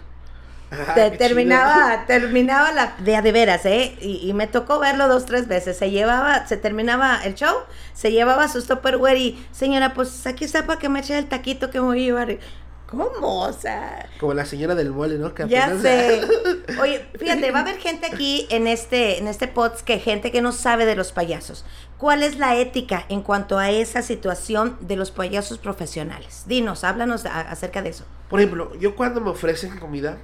Te- 0.95 1.11
terminaba, 1.13 2.05
terminaba 2.07 2.73
la 2.73 2.95
de 2.99 3.21
de 3.23 3.33
veras, 3.33 3.65
¿eh? 3.67 3.97
Y, 4.01 4.29
y 4.29 4.33
me 4.35 4.47
tocó 4.47 4.79
verlo 4.79 5.09
dos, 5.09 5.27
tres 5.27 5.49
veces. 5.49 5.77
Se 5.77 5.91
llevaba, 5.91 6.47
se 6.47 6.57
terminaba 6.57 7.21
el 7.25 7.35
show, 7.35 7.55
se 7.93 8.13
llevaba 8.13 8.49
sus 8.49 8.67
Tupperware 8.67 9.17
y, 9.19 9.47
señora, 9.53 9.95
pues 9.95 10.27
aquí 10.27 10.45
está 10.45 10.67
para 10.67 10.79
que 10.79 10.89
me 10.89 11.01
eche 11.01 11.17
el 11.19 11.27
taquito 11.27 11.71
que 11.71 11.81
me 11.81 11.87
voy 11.87 12.03
a 12.03 12.05
llevar. 12.05 12.39
¿Cómo? 12.87 13.41
O 13.41 13.53
sea. 13.53 14.09
Como 14.21 14.35
la 14.35 14.45
señora 14.45 14.75
del 14.77 14.91
mole, 14.91 15.19
¿no? 15.19 15.35
Que 15.35 15.49
ya 15.49 15.77
sé. 15.81 16.21
Oye, 16.81 17.05
fíjate, 17.19 17.51
va 17.51 17.61
a 17.61 17.63
haber 17.63 17.79
gente 17.79 18.07
aquí 18.07 18.47
en 18.51 18.67
este, 18.69 19.19
en 19.19 19.27
este 19.27 19.49
podcast 19.49 19.81
que 19.85 19.99
gente 19.99 20.31
que 20.31 20.41
no 20.43 20.53
sabe 20.53 20.85
de 20.87 20.95
los 20.95 21.11
payasos. 21.11 21.65
¿Cuál 21.99 22.23
es 22.23 22.39
la 22.39 22.55
ética 22.57 23.05
en 23.09 23.23
cuanto 23.23 23.59
a 23.59 23.71
esa 23.71 24.03
situación 24.03 24.77
de 24.81 24.95
los 24.97 25.11
payasos 25.11 25.59
profesionales? 25.59 26.45
Dinos, 26.47 26.85
háblanos 26.85 27.25
a- 27.27 27.41
acerca 27.41 27.83
de 27.83 27.89
eso. 27.89 28.05
Por 28.29 28.41
ejemplo, 28.41 28.73
yo 28.79 28.95
cuando 28.95 29.21
me 29.21 29.31
ofrecen 29.31 29.77
comida, 29.79 30.19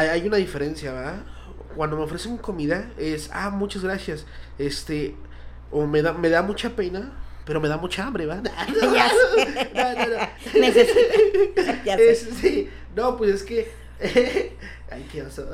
hay, 0.00 0.26
una 0.26 0.36
diferencia, 0.36 0.92
¿verdad? 0.92 1.24
Cuando 1.76 1.96
me 1.96 2.02
ofrecen 2.04 2.36
comida 2.38 2.90
es, 2.98 3.30
ah, 3.32 3.50
muchas 3.50 3.82
gracias, 3.82 4.24
este, 4.58 5.14
o 5.70 5.86
me 5.86 6.02
da, 6.02 6.12
me 6.12 6.28
da 6.30 6.42
mucha 6.42 6.70
pena, 6.76 7.12
pero 7.44 7.60
me 7.60 7.68
da 7.68 7.76
mucha 7.76 8.06
hambre, 8.06 8.26
¿verdad? 8.26 8.50
Ya 8.94 9.08
sé. 9.08 9.70
No, 9.74 9.92
no, 9.92 10.06
no. 10.16 10.28
Necesito- 10.60 11.84
ya 11.84 11.96
sé. 11.96 12.10
Es- 12.10 12.28
sí, 12.40 12.68
no, 12.94 13.16
pues 13.16 13.30
es 13.30 13.42
que, 13.42 13.70
ay, 14.90 15.06
qué 15.12 15.22
oso. 15.22 15.46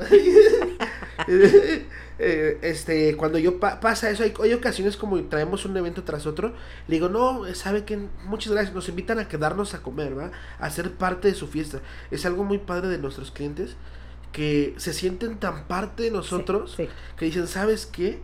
Eh, 2.19 2.59
este, 2.61 3.17
cuando 3.17 3.39
yo 3.39 3.59
pa- 3.59 3.79
pasa 3.79 4.09
eso, 4.11 4.23
hay, 4.23 4.33
hay 4.41 4.53
ocasiones 4.53 4.97
como 4.97 5.21
traemos 5.25 5.65
un 5.65 5.75
evento 5.75 6.03
tras 6.03 6.25
otro, 6.27 6.53
le 6.87 6.95
digo, 6.95 7.09
no, 7.09 7.43
sabe 7.55 7.85
que 7.85 7.97
muchas 8.25 8.53
gracias, 8.53 8.73
nos 8.75 8.87
invitan 8.87 9.17
a 9.19 9.27
quedarnos 9.27 9.73
a 9.73 9.81
comer, 9.81 10.17
¿va? 10.17 10.31
A 10.59 10.69
ser 10.69 10.91
parte 10.91 11.27
de 11.27 11.33
su 11.33 11.47
fiesta. 11.47 11.79
Es 12.11 12.25
algo 12.25 12.43
muy 12.43 12.59
padre 12.59 12.87
de 12.87 12.97
nuestros 12.99 13.31
clientes 13.31 13.75
que 14.33 14.73
se 14.77 14.91
sienten 14.93 15.37
tan 15.37 15.63
parte 15.67 16.03
de 16.03 16.11
nosotros 16.11 16.73
Sí, 16.75 16.83
sí. 16.85 16.89
que 17.17 17.25
dicen, 17.25 17.47
¿sabes 17.47 17.85
qué? 17.85 18.19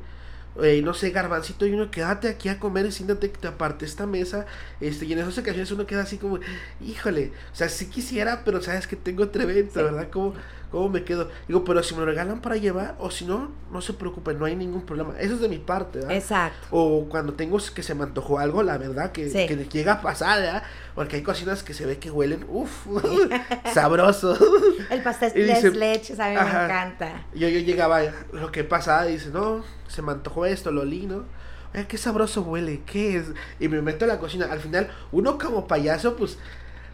Eh, 0.61 0.81
no 0.83 0.93
sé, 0.93 1.11
garbancito 1.11 1.65
y 1.65 1.71
uno 1.71 1.89
quédate 1.91 2.27
aquí 2.27 2.49
a 2.49 2.59
comer 2.59 2.85
y 2.87 2.91
siéntate 2.91 3.31
que 3.31 3.37
te 3.37 3.47
aparte 3.47 3.85
esta 3.85 4.05
mesa. 4.07 4.45
Este, 4.81 5.05
y 5.05 5.13
en 5.13 5.19
esas 5.19 5.37
ocasiones 5.37 5.71
uno 5.71 5.85
queda 5.85 6.01
así 6.01 6.17
como, 6.17 6.39
híjole, 6.85 7.31
o 7.53 7.55
sea, 7.55 7.69
sí 7.69 7.85
quisiera, 7.85 8.43
pero 8.43 8.61
sabes 8.61 8.85
que 8.87 8.97
tengo 8.97 9.23
otro 9.23 9.43
evento, 9.43 9.75
Sí. 9.79 9.83
¿verdad? 9.83 10.09
Como, 10.09 10.33
¿Cómo 10.71 10.87
me 10.89 11.03
quedo? 11.03 11.29
Digo, 11.47 11.63
pero 11.63 11.81
si 11.81 11.95
me 11.95 12.01
lo 12.01 12.05
regalan 12.05 12.41
para 12.41 12.55
llevar, 12.55 12.95
o 12.99 13.09
si 13.09 13.25
no, 13.25 13.51
no 13.71 13.81
se 13.81 13.93
preocupen, 13.93 14.37
no 14.37 14.45
hay 14.45 14.55
ningún 14.55 14.83
problema. 14.85 15.15
Eso 15.19 15.33
es 15.33 15.39
de 15.41 15.49
mi 15.49 15.57
parte, 15.57 15.99
¿verdad? 15.99 16.15
Exacto. 16.15 16.67
O 16.69 17.09
cuando 17.09 17.33
tengo 17.33 17.57
que 17.73 17.81
se 17.81 17.95
me 17.95 18.03
antojó 18.03 18.37
algo, 18.37 18.61
la 18.61 18.77
verdad, 18.77 19.11
que, 19.11 19.29
Sí. 19.29 19.47
que 19.47 19.55
llega 19.71 19.93
a 19.93 20.01
pasar, 20.01 20.39
¿verdad? 20.41 20.63
Porque 20.93 21.15
hay 21.15 21.23
cocinas 21.23 21.63
que 21.63 21.73
se 21.73 21.87
ve 21.87 21.97
que 21.97 22.11
huelen, 22.11 22.45
uff, 22.47 22.85
sabroso. 23.73 24.37
El 24.89 25.01
pastel 25.01 25.33
de 25.33 25.71
leches, 25.71 26.19
a 26.19 26.29
mí 26.29 26.35
me 26.35 26.41
encanta. 26.41 27.25
Yo, 27.33 27.47
yo 27.47 27.59
llegaba, 27.59 28.01
lo 28.31 28.51
que 28.51 28.63
pasaba, 28.63 29.07
y 29.09 29.13
dice, 29.13 29.29
no, 29.31 29.63
se 29.87 30.01
me 30.01 30.11
antojó 30.11 30.45
esto, 30.45 30.71
lo 30.71 30.81
olí, 30.81 31.07
¿no? 31.07 31.23
Oye, 31.73 31.85
qué 31.87 31.97
sabroso 31.97 32.41
huele, 32.41 32.81
¿qué 32.85 33.17
es? 33.17 33.25
Y 33.59 33.67
me 33.67 33.81
meto 33.81 34.05
a 34.05 34.07
la 34.07 34.19
cocina. 34.19 34.47
Al 34.51 34.59
final, 34.59 34.89
uno 35.11 35.37
como 35.37 35.67
payaso, 35.67 36.15
pues, 36.15 36.37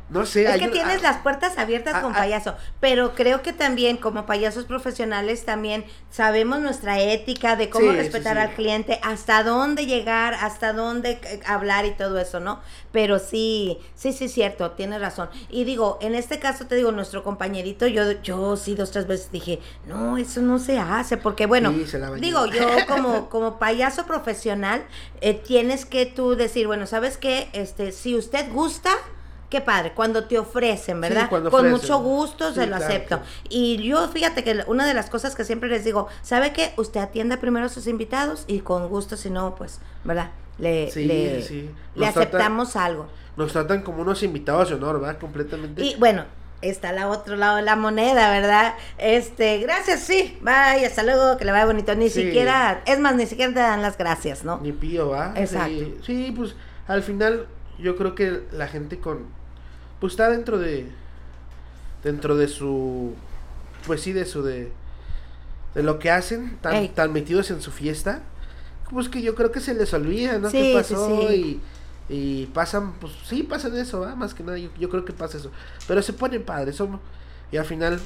no 0.10 0.26
sé. 0.26 0.46
Es 0.46 0.58
que 0.60 0.66
un- 0.66 0.72
tienes 0.72 1.00
ah, 1.00 1.04
las 1.04 1.18
puertas 1.18 1.58
abiertas 1.58 1.96
ah, 1.98 2.02
con 2.02 2.12
ah. 2.14 2.18
payaso, 2.18 2.56
pero 2.80 3.16
creo 3.16 3.42
que 3.42 3.54
también 3.54 3.98
como 3.98 4.26
payasos 4.26 4.66
profesionales 4.66 5.46
también 5.46 5.84
sabemos 6.12 6.60
nuestra 6.60 7.00
ética 7.00 7.56
de 7.56 7.70
cómo 7.70 7.92
Sí, 7.92 7.98
respetar 7.98 8.36
sí. 8.36 8.42
al 8.44 8.54
cliente, 8.54 9.00
hasta 9.04 9.44
dónde 9.44 9.86
llegar, 9.88 10.36
hasta 10.36 10.74
dónde 10.74 11.20
eh, 11.24 11.40
hablar 11.46 11.86
y 11.86 11.92
todo 11.92 12.20
eso, 12.20 12.40
¿no? 12.40 12.62
Pero 12.92 13.18
sí, 13.20 13.80
sí, 13.96 14.14
sí, 14.14 14.30
cierto, 14.30 14.72
tienes 14.72 15.02
razón. 15.02 15.30
Y 15.50 15.64
digo, 15.64 15.98
en 16.02 16.14
este 16.16 16.40
caso 16.40 16.68
te 16.68 16.76
digo, 16.76 16.92
nuestro 16.92 17.24
compañerito, 17.24 17.88
yo, 17.88 18.12
yo 18.22 18.58
sí 18.58 18.76
dos, 18.76 18.92
tres 18.92 19.08
veces 19.08 19.32
dije, 19.32 19.60
no, 19.88 20.18
eso 20.18 20.42
no 20.42 20.60
se 20.60 20.78
hace, 20.80 21.18
porque 21.18 21.46
bueno, 21.48 21.74
Sí, 21.74 21.98
digo, 22.20 22.46
yo 22.46 22.68
como, 22.88 23.28
como 23.30 23.58
payaso 23.60 24.06
profesional, 24.06 24.86
eh, 25.22 25.34
tienes 25.34 25.86
que 25.86 26.06
tú 26.06 26.36
decir, 26.36 26.68
bueno, 26.68 26.86
¿sabes 26.86 27.18
qué? 27.18 27.50
Este, 27.54 27.92
si 27.92 28.16
usted 28.16 28.52
gusta, 28.52 28.92
qué 29.56 29.62
padre, 29.62 29.94
cuando 29.94 30.26
te 30.26 30.38
ofrecen, 30.38 31.00
¿verdad? 31.00 31.24
Sí, 31.24 31.28
cuando 31.30 31.50
Con 31.50 31.70
mucho 31.72 32.00
gusto 32.00 32.50
Sí, 32.50 32.56
se 32.56 32.68
lo 32.68 32.76
claro, 32.76 32.86
acepto. 32.86 33.20
Y 33.50 33.78
yo, 33.78 34.08
fíjate 34.10 34.44
que 34.44 34.64
una 34.68 34.86
de 34.86 34.94
las 34.94 35.10
cosas 35.10 35.34
que 35.36 35.46
siempre 35.46 35.70
les 35.70 35.86
digo, 35.86 36.08
¿sabe 36.22 36.52
qué? 36.52 36.74
Usted 36.76 37.00
atienda 37.00 37.38
primero 37.38 37.68
a 37.68 37.70
sus 37.70 37.88
invitados 37.88 38.44
y 38.48 38.60
con 38.60 38.90
gusto, 38.90 39.16
si 39.16 39.30
no, 39.30 39.56
pues, 39.56 39.80
¿verdad? 40.04 40.32
Le, 40.58 40.92
Sí, 40.92 41.06
le, 41.06 41.42
sí. 41.42 41.70
aceptamos 42.06 42.76
algo. 42.76 43.08
Nos 43.38 43.54
tratan 43.54 43.82
como 43.82 44.02
unos 44.02 44.24
invitados 44.24 44.70
de 44.70 44.76
honor, 44.76 45.00
¿verdad? 45.00 45.18
Completamente. 45.20 45.82
Y 45.82 45.96
bueno, 45.96 46.26
está 46.62 46.90
al 46.90 47.04
otro 47.10 47.36
lado 47.38 47.56
de 47.58 47.62
la 47.62 47.76
moneda, 47.78 48.30
¿verdad? 48.32 48.74
Este, 48.98 49.60
gracias, 49.60 50.02
sí, 50.02 50.38
bye, 50.42 50.86
hasta 50.86 51.04
luego, 51.04 51.38
que 51.38 51.46
le 51.46 51.52
vaya 51.52 51.66
bonito. 51.66 51.96
Ni 51.96 52.10
Sí. 52.10 52.24
siquiera, 52.24 52.82
es 52.86 53.00
más, 53.00 53.16
ni 53.16 53.26
siquiera 53.26 53.54
te 53.54 53.60
dan 53.60 53.82
las 53.82 53.98
gracias, 53.98 54.44
¿no? 54.44 54.60
Ni 54.62 54.72
pío, 54.74 55.10
¿va? 55.10 55.34
Exacto. 55.36 55.78
Sí, 55.78 55.96
sí, 56.06 56.34
pues 56.36 56.56
al 56.88 57.04
final 57.04 57.48
yo 57.78 57.98
creo 57.98 58.16
que 58.16 58.44
la 58.54 58.68
gente 58.68 59.00
con... 59.00 59.28
Pues 60.00 60.14
está 60.14 60.30
dentro 60.30 60.58
de... 60.58 60.90
Dentro 62.04 62.36
de 62.38 62.48
su... 62.48 63.14
Pues 63.88 64.02
sí, 64.02 64.14
de 64.14 64.26
su... 64.26 64.44
De, 64.44 64.72
de 65.74 65.84
lo 65.84 66.00
que 66.00 66.10
hacen, 66.10 66.58
tan, 66.62 66.76
Ey. 66.76 66.88
tan 66.90 67.12
metidos 67.12 67.52
en 67.52 67.62
su 67.62 67.72
fiesta. 67.72 68.22
Pues 68.92 69.10
que 69.10 69.22
yo 69.22 69.36
creo 69.36 69.52
que 69.52 69.60
se 69.60 69.74
les 69.74 69.94
olvida, 69.94 70.38
¿no? 70.38 70.50
Sí, 70.50 70.58
¿Qué 70.58 70.74
pasó? 70.76 71.28
sí. 71.28 71.62
Y, 72.08 72.14
y 72.14 72.46
pasan, 72.48 72.94
pues 72.94 73.14
sí, 73.28 73.44
pasan 73.44 73.76
eso, 73.76 74.00
¿va? 74.02 74.16
Más 74.16 74.34
que 74.34 74.44
nada, 74.44 74.58
yo, 74.58 74.70
yo 74.80 74.90
creo 74.90 75.04
que 75.04 75.12
pasa 75.14 75.38
eso. 75.38 75.52
Pero 75.88 76.02
se 76.02 76.14
ponen 76.14 76.44
padres, 76.44 76.76
son... 76.76 77.00
Y 77.52 77.58
al 77.58 77.66
final, 77.66 78.00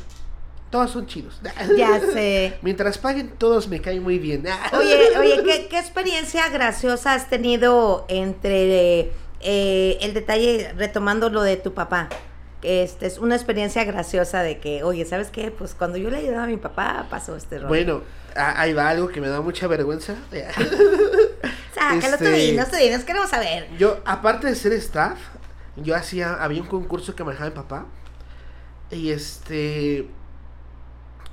todos 0.72 0.92
son 0.92 1.06
chidos. 1.06 1.40
Ya 1.78 2.00
sé. 2.00 2.58
Mientras 2.62 2.98
paguen, 2.98 3.30
todos 3.38 3.68
me 3.68 3.82
caen 3.82 4.02
muy 4.04 4.20
bien. 4.20 4.46
Oye, 4.74 5.18
oye, 5.18 5.44
¿qué, 5.44 5.68
qué 5.70 5.80
experiencia 5.80 6.48
graciosa 6.50 7.14
has 7.14 7.30
tenido 7.30 8.06
entre 8.08 9.12
eh, 9.42 9.98
el 10.02 10.14
detalle, 10.14 10.74
retomando 10.78 11.30
lo 11.30 11.42
de 11.42 11.58
tu 11.58 11.74
papá? 11.74 12.10
Que 12.62 12.84
Este, 12.84 13.06
es 13.06 13.20
una 13.20 13.36
experiencia 13.36 13.84
graciosa 13.86 14.44
de 14.44 14.60
que, 14.60 14.84
oye, 14.84 15.06
¿sabes 15.06 15.30
qué? 15.30 15.50
Pues 15.50 15.74
cuando 15.76 15.98
yo 15.98 16.10
le 16.10 16.18
ayudaba 16.18 16.44
a 16.44 16.48
mi 16.48 16.58
papá, 16.58 17.08
pasó 17.10 17.36
este 17.36 17.56
rollo. 17.58 17.70
Bueno, 17.70 18.02
ahí 18.36 18.74
va 18.74 18.90
algo 18.90 19.08
que 19.08 19.22
me 19.22 19.30
da 19.30 19.40
mucha 19.42 19.68
vergüenza. 19.68 20.16
Sácalo 21.74 22.18
tú 22.18 22.26
este- 22.26 22.32
dinos, 22.34 22.70
tú 22.70 22.76
dinos, 22.76 23.04
queremos 23.04 23.30
saber. 23.30 23.68
Yo, 23.78 24.00
aparte 24.06 24.48
de 24.48 24.56
ser 24.56 24.74
staff, 24.74 25.18
yo 25.78 25.96
hacía, 25.96 26.34
había 26.44 26.62
un 26.62 26.68
concurso 26.68 27.16
que 27.16 27.24
manejaba 27.24 27.50
mi 27.50 27.56
papá. 27.56 27.86
Y 28.92 29.12
este. 29.12 30.08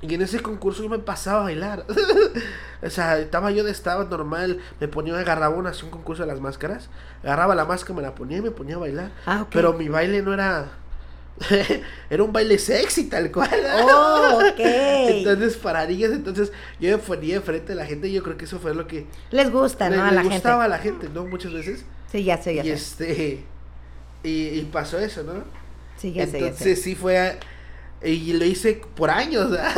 Y 0.01 0.13
en 0.13 0.21
ese 0.21 0.39
concurso 0.41 0.83
yo 0.83 0.89
me 0.89 0.99
pasaba 0.99 1.39
a 1.39 1.43
bailar. 1.43 1.85
o 2.83 2.89
sea, 2.89 3.17
estaba 3.19 3.51
yo 3.51 3.63
de 3.63 3.71
estaba 3.71 4.03
normal, 4.05 4.59
me 4.79 4.87
ponía, 4.87 5.17
agarraba 5.17 5.55
una, 5.55 5.71
hacía 5.71 5.85
un 5.85 5.91
concurso 5.91 6.23
de 6.23 6.27
las 6.27 6.39
máscaras, 6.39 6.89
agarraba 7.23 7.55
la 7.55 7.65
máscara, 7.65 7.95
me 7.95 8.01
la 8.03 8.13
ponía 8.13 8.37
y 8.37 8.41
me 8.41 8.51
ponía 8.51 8.75
a 8.75 8.79
bailar. 8.79 9.11
Ah, 9.25 9.41
ok. 9.41 9.49
Pero 9.51 9.73
mi 9.73 9.89
baile 9.89 10.21
no 10.21 10.33
era. 10.33 10.67
era 12.09 12.23
un 12.23 12.33
baile 12.33 12.57
sexy 12.57 13.05
tal 13.09 13.31
cual. 13.31 13.49
Oh, 13.83 14.39
ok. 14.51 14.59
Entonces, 14.59 15.55
para 15.57 15.85
niñas, 15.85 16.11
entonces 16.11 16.51
yo 16.79 16.89
me 16.89 16.97
ponía 16.97 17.35
enfrente 17.35 17.69
de 17.69 17.75
la 17.75 17.85
gente 17.85 18.07
y 18.07 18.13
yo 18.13 18.23
creo 18.23 18.37
que 18.37 18.45
eso 18.45 18.59
fue 18.59 18.73
lo 18.73 18.87
que 18.87 19.05
Les 19.31 19.51
gusta, 19.51 19.89
le, 19.89 19.97
¿no? 19.97 20.03
A 20.03 20.11
la 20.11 20.23
gustaba 20.23 20.65
a 20.65 20.69
gente. 20.69 20.77
la 20.77 20.83
gente, 21.03 21.09
¿no? 21.13 21.25
Muchas 21.27 21.53
veces. 21.53 21.85
Sí, 22.11 22.23
ya 22.23 22.37
sé, 22.41 22.55
ya 22.55 22.63
Y 22.63 22.67
sé. 22.69 22.73
este. 22.73 23.43
Y, 24.23 24.47
y 24.59 24.69
pasó 24.71 24.97
eso, 24.99 25.21
¿no? 25.23 25.43
Sí, 25.97 26.11
ya 26.13 26.25
sé, 26.25 26.39
Entonces 26.39 26.77
sé. 26.79 26.83
sí 26.83 26.95
fue. 26.95 27.17
a- 27.19 27.37
y 28.03 28.33
lo 28.33 28.45
hice 28.45 28.81
por 28.95 29.09
años, 29.09 29.49
¿verdad? 29.49 29.75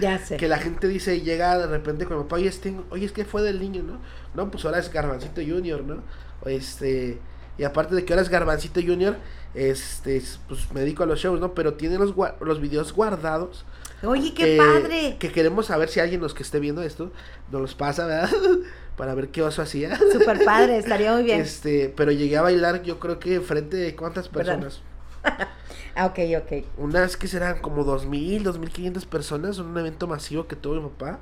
Ya 0.00 0.18
sé. 0.18 0.36
Que 0.36 0.48
la 0.48 0.58
gente 0.58 0.88
dice, 0.88 1.20
llega 1.20 1.58
de 1.58 1.66
repente 1.66 2.04
con 2.04 2.16
mi 2.16 2.22
papá, 2.24 2.36
oye, 2.36 2.48
este, 2.48 2.74
oye, 2.90 3.06
es 3.06 3.12
que 3.12 3.24
fue 3.24 3.42
del 3.42 3.60
niño, 3.60 3.82
¿no? 3.82 3.98
No, 4.34 4.50
pues 4.50 4.64
ahora 4.64 4.78
es 4.78 4.92
Garbancito 4.92 5.40
Junior, 5.40 5.82
¿no? 5.82 6.02
Este. 6.46 7.18
Y 7.58 7.64
aparte 7.64 7.94
de 7.94 8.04
que 8.04 8.12
ahora 8.12 8.22
es 8.22 8.28
Garbancito 8.28 8.80
Junior, 8.80 9.16
este, 9.54 10.16
es- 10.16 10.40
pues 10.48 10.72
me 10.72 10.80
dedico 10.80 11.02
a 11.02 11.06
los 11.06 11.20
shows, 11.20 11.38
¿no? 11.38 11.54
Pero 11.54 11.74
tiene 11.74 11.98
los, 11.98 12.14
los 12.40 12.60
videos 12.60 12.92
guardados. 12.92 13.64
Oye, 14.02 14.32
qué 14.32 14.54
eh, 14.54 14.58
padre. 14.58 15.16
Que 15.18 15.30
queremos 15.30 15.66
saber 15.66 15.90
si 15.90 16.00
alguien 16.00 16.20
los 16.20 16.32
que 16.32 16.42
esté 16.42 16.58
viendo 16.58 16.82
esto 16.82 17.12
nos 17.50 17.60
los 17.60 17.74
pasa, 17.74 18.06
¿verdad? 18.06 18.30
Para 18.96 19.14
ver 19.14 19.28
qué 19.28 19.42
oso 19.42 19.62
hacía. 19.62 19.98
Súper 20.12 20.44
padre, 20.44 20.78
estaría 20.78 21.12
muy 21.12 21.22
bien. 21.22 21.40
Este, 21.40 21.92
pero 21.94 22.10
llegué 22.12 22.36
a 22.36 22.42
bailar, 22.42 22.82
yo 22.82 22.98
creo 22.98 23.18
que 23.18 23.40
frente 23.40 23.76
de 23.76 23.94
cuántas 23.94 24.28
personas. 24.28 24.80
Ah, 25.94 26.06
ok, 26.06 26.18
ok. 26.38 26.52
Unas 26.76 27.16
que 27.16 27.28
serán 27.28 27.60
como 27.60 27.84
2000, 27.84 28.42
2500 28.44 29.06
personas, 29.06 29.58
un 29.58 29.76
evento 29.76 30.06
masivo 30.06 30.46
que 30.46 30.56
tuvo 30.56 30.76
mi 30.80 30.88
papá. 30.90 31.18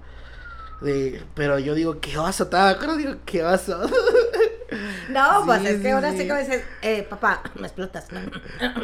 De, 0.81 1.23
pero 1.35 1.59
yo 1.59 1.75
digo, 1.75 2.01
qué 2.01 2.19
oso, 2.19 2.45
estaba, 2.45 2.71
acuerdo, 2.71 2.97
digo, 2.97 3.15
qué 3.27 3.45
oso. 3.45 3.81
No, 5.09 5.45
pues 5.47 5.63
Sí, 5.63 5.67
es 5.69 5.81
que 5.81 5.91
ahora 5.93 6.13
sí. 6.13 6.19
sí 6.19 6.29
como 6.29 6.41
dices, 6.41 6.63
eh, 6.83 7.03
papá, 7.09 7.43
me 7.55 7.67
explotas. 7.67 8.07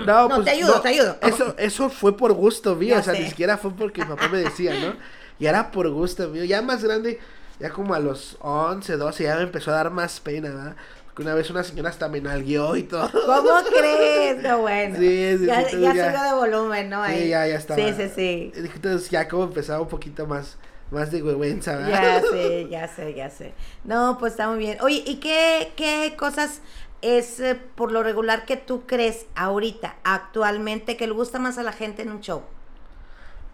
No, 0.07 0.29
No, 0.29 0.29
pues, 0.37 0.45
te 0.45 0.51
ayudo, 0.53 0.77
no, 0.77 0.81
te 0.81 0.89
ayudo. 0.89 1.17
Eso, 1.21 1.55
eso 1.59 1.91
fue 1.91 2.17
por 2.17 2.33
gusto 2.33 2.75
mío, 2.75 2.95
Ya 2.95 3.01
o 3.01 3.03
sea, 3.03 3.15
sé. 3.15 3.21
ni 3.21 3.29
siquiera 3.29 3.59
fue 3.59 3.71
porque 3.77 4.03
mi 4.03 4.09
papá 4.09 4.29
me 4.29 4.39
decía, 4.39 4.73
¿no? 4.81 4.95
Y 5.39 5.47
era 5.47 5.71
por 5.71 5.89
gusto 5.91 6.29
mío. 6.29 6.45
Ya 6.45 6.63
más 6.63 6.83
grande, 6.83 7.21
ya 7.61 7.69
como 7.71 7.93
a 7.95 7.99
los 8.01 8.39
11, 8.41 8.97
12, 8.97 9.25
ya 9.25 9.37
me 9.37 9.43
empezó 9.43 9.73
a 9.73 9.75
dar 9.75 9.91
más 9.91 10.21
pena, 10.21 10.49
¿verdad? 10.49 10.77
Porque 11.15 11.23
una 11.23 11.35
vez 11.35 11.49
una 11.49 11.63
señora 11.63 11.91
hasta 11.91 12.09
me 12.09 12.21
nalgueó 12.21 12.75
y 12.75 12.83
todo. 12.83 13.09
¿Cómo 13.13 13.51
crees? 13.71 14.43
No, 14.43 14.59
bueno. 14.63 14.97
Sí, 14.99 15.39
sí, 15.39 15.47
ya 15.47 15.69
sí, 15.69 15.81
ya 15.81 15.95
ya- 15.95 16.07
subió 16.11 16.23
de 16.25 16.35
volumen, 16.35 16.91
¿no? 16.91 17.05
Sí, 17.05 17.13
Ahí. 17.13 17.29
ya, 17.29 17.47
ya 17.47 17.55
estaba. 17.57 17.81
Sí, 17.81 17.95
sí, 17.97 18.11
sí. 18.13 18.53
Entonces 18.57 19.11
ya 19.11 19.29
como 19.29 19.45
empezaba 19.45 19.81
un 19.81 19.89
poquito 19.89 20.27
más, 20.27 20.57
más 20.91 21.13
de 21.13 21.23
vergüenza, 21.23 21.77
¿verdad? 21.77 22.21
Ya 22.21 22.21
sé, 22.33 22.69
ya 22.71 22.89
sé, 22.89 23.15
ya 23.15 23.31
sé. 23.31 23.55
No, 23.85 24.17
pues 24.19 24.33
está 24.33 24.49
muy 24.49 24.59
bien. 24.59 24.79
Oye, 24.81 25.05
¿y 25.07 25.17
qué, 25.21 25.73
qué 25.77 26.17
cosas 26.19 26.61
es 27.01 27.39
eh, 27.39 27.55
por 27.77 27.93
lo 27.93 28.03
regular 28.03 28.45
que 28.45 28.57
tú 28.57 28.83
crees 28.85 29.27
ahorita, 29.37 29.95
actualmente, 30.03 30.97
que 30.97 31.07
le 31.07 31.13
gusta 31.13 31.39
más 31.39 31.59
a 31.59 31.63
la 31.63 31.73
gente 31.73 32.03
en 32.03 32.11
un 32.11 32.21
show? 32.23 32.43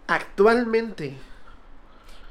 Actualmente, 0.07 1.15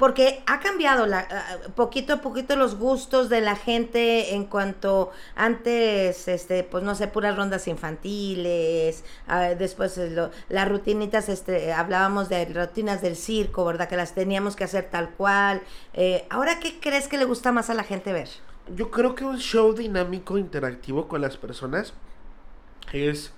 Porque 0.01 0.43
ha 0.47 0.59
cambiado 0.59 1.07
la, 1.07 1.29
ah, 1.31 1.59
poquito 1.77 2.15
a 2.15 2.17
poquito 2.17 2.57
los 2.57 2.77
gustos 2.77 3.29
de 3.29 3.41
la 3.41 3.55
gente 3.55 4.35
en 4.35 4.47
cuanto 4.47 5.13
antes, 5.37 6.27
este, 6.27 6.65
pues 6.65 6.83
no 6.83 6.97
sé, 6.97 7.07
puras 7.07 7.37
rondas 7.37 7.69
infantiles, 7.69 9.05
ah, 9.29 9.51
después 9.51 10.01
las 10.49 10.69
rutinitas, 10.69 11.29
este, 11.29 11.73
hablábamos 11.73 12.29
de 12.29 12.47
rutinas 12.47 13.03
del 13.03 13.15
circo, 13.15 13.65
¿verdad? 13.65 13.89
Que 13.89 13.97
las 13.97 14.15
teníamos 14.15 14.57
que 14.57 14.65
hacer 14.65 14.89
tal 14.91 15.11
cual. 15.11 15.63
Eh, 15.93 16.27
Ahora, 16.31 16.59
¿qué 16.59 16.81
crees 16.81 17.07
que 17.07 17.19
le 17.19 17.27
gusta 17.27 17.53
más 17.53 17.71
a 17.71 17.75
la 17.75 17.85
gente 17.85 18.13
ver? 18.13 18.29
yo 18.77 18.91
creo 18.91 19.15
que 19.15 19.25
un 19.25 19.39
show 19.39 19.73
dinámico, 19.75 20.39
interactivo 20.39 21.09
con 21.09 21.21
las 21.21 21.37
personas 21.37 21.93
es 22.93 23.33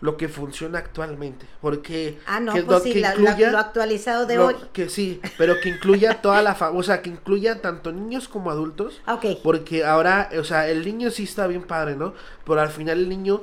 lo 0.00 0.16
que 0.16 0.28
funciona 0.28 0.78
actualmente. 0.78 1.46
Porque 1.60 2.18
Ah, 2.26 2.40
no, 2.40 2.52
que, 2.54 2.62
pues 2.62 2.78
lo 2.78 2.84
sí, 2.84 2.92
que 2.94 3.00
la- 3.00 3.14
la- 3.14 3.30
incluya- 3.32 3.50
lo 3.50 3.58
actualizado 3.58 4.26
de 4.26 4.36
lo 4.36 4.46
hoy. 4.46 4.56
Que 4.72 4.88
sí, 4.88 5.20
pero 5.38 5.60
que 5.60 5.68
incluya 5.68 6.14
toda 6.22 6.40
la 6.42 6.54
fa- 6.54 6.70
o 6.70 6.82
sea, 6.82 7.02
que 7.02 7.10
incluya 7.10 7.60
tanto 7.60 7.92
niños 7.92 8.28
como 8.28 8.50
adultos. 8.50 9.00
Ah, 9.06 9.14
Ok. 9.14 9.40
Porque 9.42 9.84
ahora, 9.84 10.30
o 10.38 10.44
sea, 10.44 10.68
el 10.68 10.84
niño 10.84 11.10
sí 11.10 11.24
está 11.24 11.46
bien 11.46 11.62
padre, 11.62 11.96
¿no? 11.96 12.14
Pero 12.46 12.60
al 12.60 12.70
final 12.70 12.98
el 12.98 13.08
niño 13.08 13.42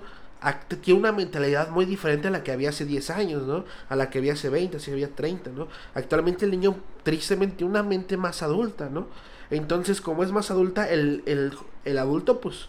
tiene 0.82 1.00
una 1.00 1.12
mentalidad 1.12 1.70
muy 1.70 1.86
diferente 1.86 2.28
a 2.28 2.32
la 2.32 2.44
que 2.44 2.52
había 2.52 2.70
hace 2.70 2.86
10 2.86 3.10
años, 3.10 3.44
¿no? 3.44 3.66
A 3.90 3.96
la 3.96 4.10
que 4.10 4.20
había 4.20 4.34
hace 4.34 4.50
20, 4.50 4.78
hace 4.78 4.92
había 4.92 5.10
30, 5.10 5.50
¿no? 5.52 5.68
Actualmente 5.96 6.46
el 6.46 6.52
niño 6.52 6.78
tristemente 7.04 7.58
tiene 7.58 7.72
una 7.72 7.84
mente 7.84 8.18
más 8.18 8.44
adulta, 8.44 8.88
¿no? 8.90 9.08
Entonces, 9.50 10.00
como 10.02 10.24
es 10.24 10.32
más 10.32 10.52
adulta, 10.52 10.90
el, 10.90 11.24
el, 11.26 11.54
el 11.86 11.98
adulto, 11.98 12.40
pues, 12.40 12.68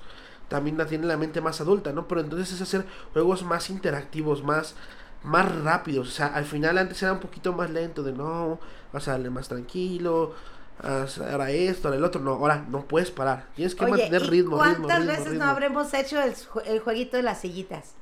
también 0.48 0.78
la 0.78 0.86
tiene 0.86 1.06
la 1.06 1.16
mente 1.16 1.40
más 1.40 1.60
adulta, 1.60 1.92
¿no? 1.92 2.08
Pero 2.08 2.20
entonces 2.20 2.52
es 2.52 2.60
hacer 2.60 2.86
juegos 3.12 3.42
más 3.44 3.70
interactivos, 3.70 4.42
más 4.42 4.74
más 5.22 5.52
rápidos. 5.62 6.08
O 6.08 6.10
sea, 6.10 6.28
al 6.28 6.44
final 6.44 6.78
antes 6.78 7.02
era 7.02 7.12
un 7.12 7.20
poquito 7.20 7.52
más 7.52 7.70
lento 7.70 8.02
de 8.02 8.12
no, 8.12 8.58
vas 8.92 9.08
a 9.08 9.12
darle 9.12 9.30
más 9.30 9.48
tranquilo, 9.48 10.34
ahora 10.82 11.50
esto, 11.50 11.88
ahora 11.88 11.98
el 11.98 12.04
otro. 12.04 12.20
No, 12.20 12.32
ahora 12.32 12.64
no 12.68 12.84
puedes 12.86 13.10
parar. 13.10 13.46
Tienes 13.54 13.74
que 13.74 13.86
mantener 13.86 14.26
ritmo, 14.28 14.56
¿Cuántas 14.56 15.00
ritmo, 15.00 15.12
veces 15.12 15.34
no 15.34 15.44
habremos 15.44 15.92
hecho 15.94 16.20
el, 16.22 16.34
el 16.66 16.80
jueguito 16.80 17.16
de 17.16 17.22
las 17.22 17.40
sillitas? 17.40 17.94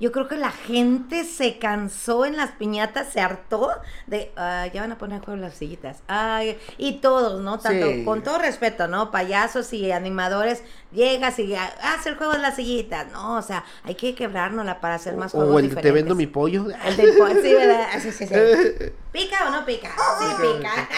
Yo 0.00 0.12
creo 0.12 0.28
que 0.28 0.36
la 0.36 0.50
gente 0.50 1.24
se 1.24 1.58
cansó 1.58 2.24
en 2.24 2.36
las 2.36 2.52
piñatas, 2.52 3.12
se 3.12 3.20
hartó 3.20 3.70
de, 4.06 4.30
ya 4.36 4.80
van 4.80 4.92
a 4.92 4.98
poner 4.98 5.20
juego 5.20 5.40
las 5.40 5.54
sillitas. 5.54 6.02
Ay, 6.06 6.58
y 6.76 6.94
todos, 7.00 7.40
¿no? 7.40 7.58
Tanto, 7.58 7.86
con 8.04 8.22
todo 8.22 8.38
respeto, 8.38 8.88
¿no? 8.88 9.10
Payasos 9.10 9.72
y 9.72 9.90
animadores, 9.92 10.62
llegas 10.92 11.38
y 11.38 11.54
hace 11.54 12.10
el 12.10 12.16
juego 12.16 12.34
de 12.34 12.38
las 12.40 12.56
sillitas, 12.56 13.10
¿no? 13.12 13.36
O 13.36 13.42
sea, 13.42 13.64
hay 13.84 13.94
que 13.94 14.14
quebrárnosla 14.14 14.80
para 14.80 14.94
hacer 14.94 15.16
más 15.16 15.32
juegos 15.32 15.54
O 15.54 15.58
el 15.58 15.74
te 15.74 15.92
vendo 15.92 16.14
mi 16.14 16.26
pollo. 16.26 16.66
El 16.84 16.96
del 16.96 17.14
sí, 17.42 17.54
¿verdad? 17.54 17.88
Sí, 17.98 18.12
sí, 18.12 18.26
sí. 18.26 18.34
¿Pica 19.12 19.48
o 19.48 19.50
no 19.50 19.64
pica? 19.64 19.90
Sí, 20.18 20.26
pica. 20.40 20.88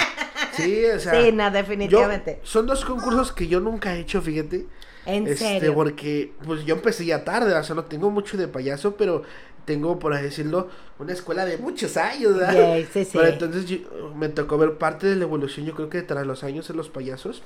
Sí, 0.52 0.84
o 0.86 1.00
sea. 1.00 1.22
Sí, 1.22 1.32
no, 1.32 1.50
definitivamente. 1.50 2.40
son 2.42 2.66
dos 2.66 2.84
concursos 2.84 3.32
que 3.32 3.48
yo 3.48 3.60
nunca 3.60 3.94
he 3.94 4.00
hecho, 4.00 4.20
fíjate. 4.20 4.66
¿En 5.06 5.26
este, 5.26 5.36
serio? 5.36 5.74
Porque, 5.74 6.32
pues 6.44 6.64
yo 6.64 6.74
empecé 6.74 7.04
ya 7.06 7.24
tarde, 7.24 7.54
o 7.54 7.64
sea, 7.64 7.74
no 7.74 7.84
tengo 7.84 8.10
mucho 8.10 8.36
de 8.36 8.48
payaso, 8.48 8.96
pero 8.96 9.22
tengo, 9.64 9.98
por 9.98 10.12
así 10.12 10.24
decirlo, 10.24 10.68
una 10.98 11.12
escuela 11.12 11.44
de 11.44 11.58
muchos 11.58 11.96
años, 11.96 12.36
¿verdad? 12.36 12.78
Sí, 12.92 13.04
sí, 13.04 13.10
Pero 13.12 13.28
entonces 13.28 13.80
me 14.16 14.28
tocó 14.28 14.58
ver 14.58 14.78
parte 14.78 15.06
de 15.06 15.16
la 15.16 15.24
evolución, 15.24 15.66
yo 15.66 15.74
creo 15.74 15.88
que 15.88 16.02
tras 16.02 16.26
los 16.26 16.44
años 16.44 16.68
en 16.70 16.76
los 16.76 16.88
payasos. 16.88 17.42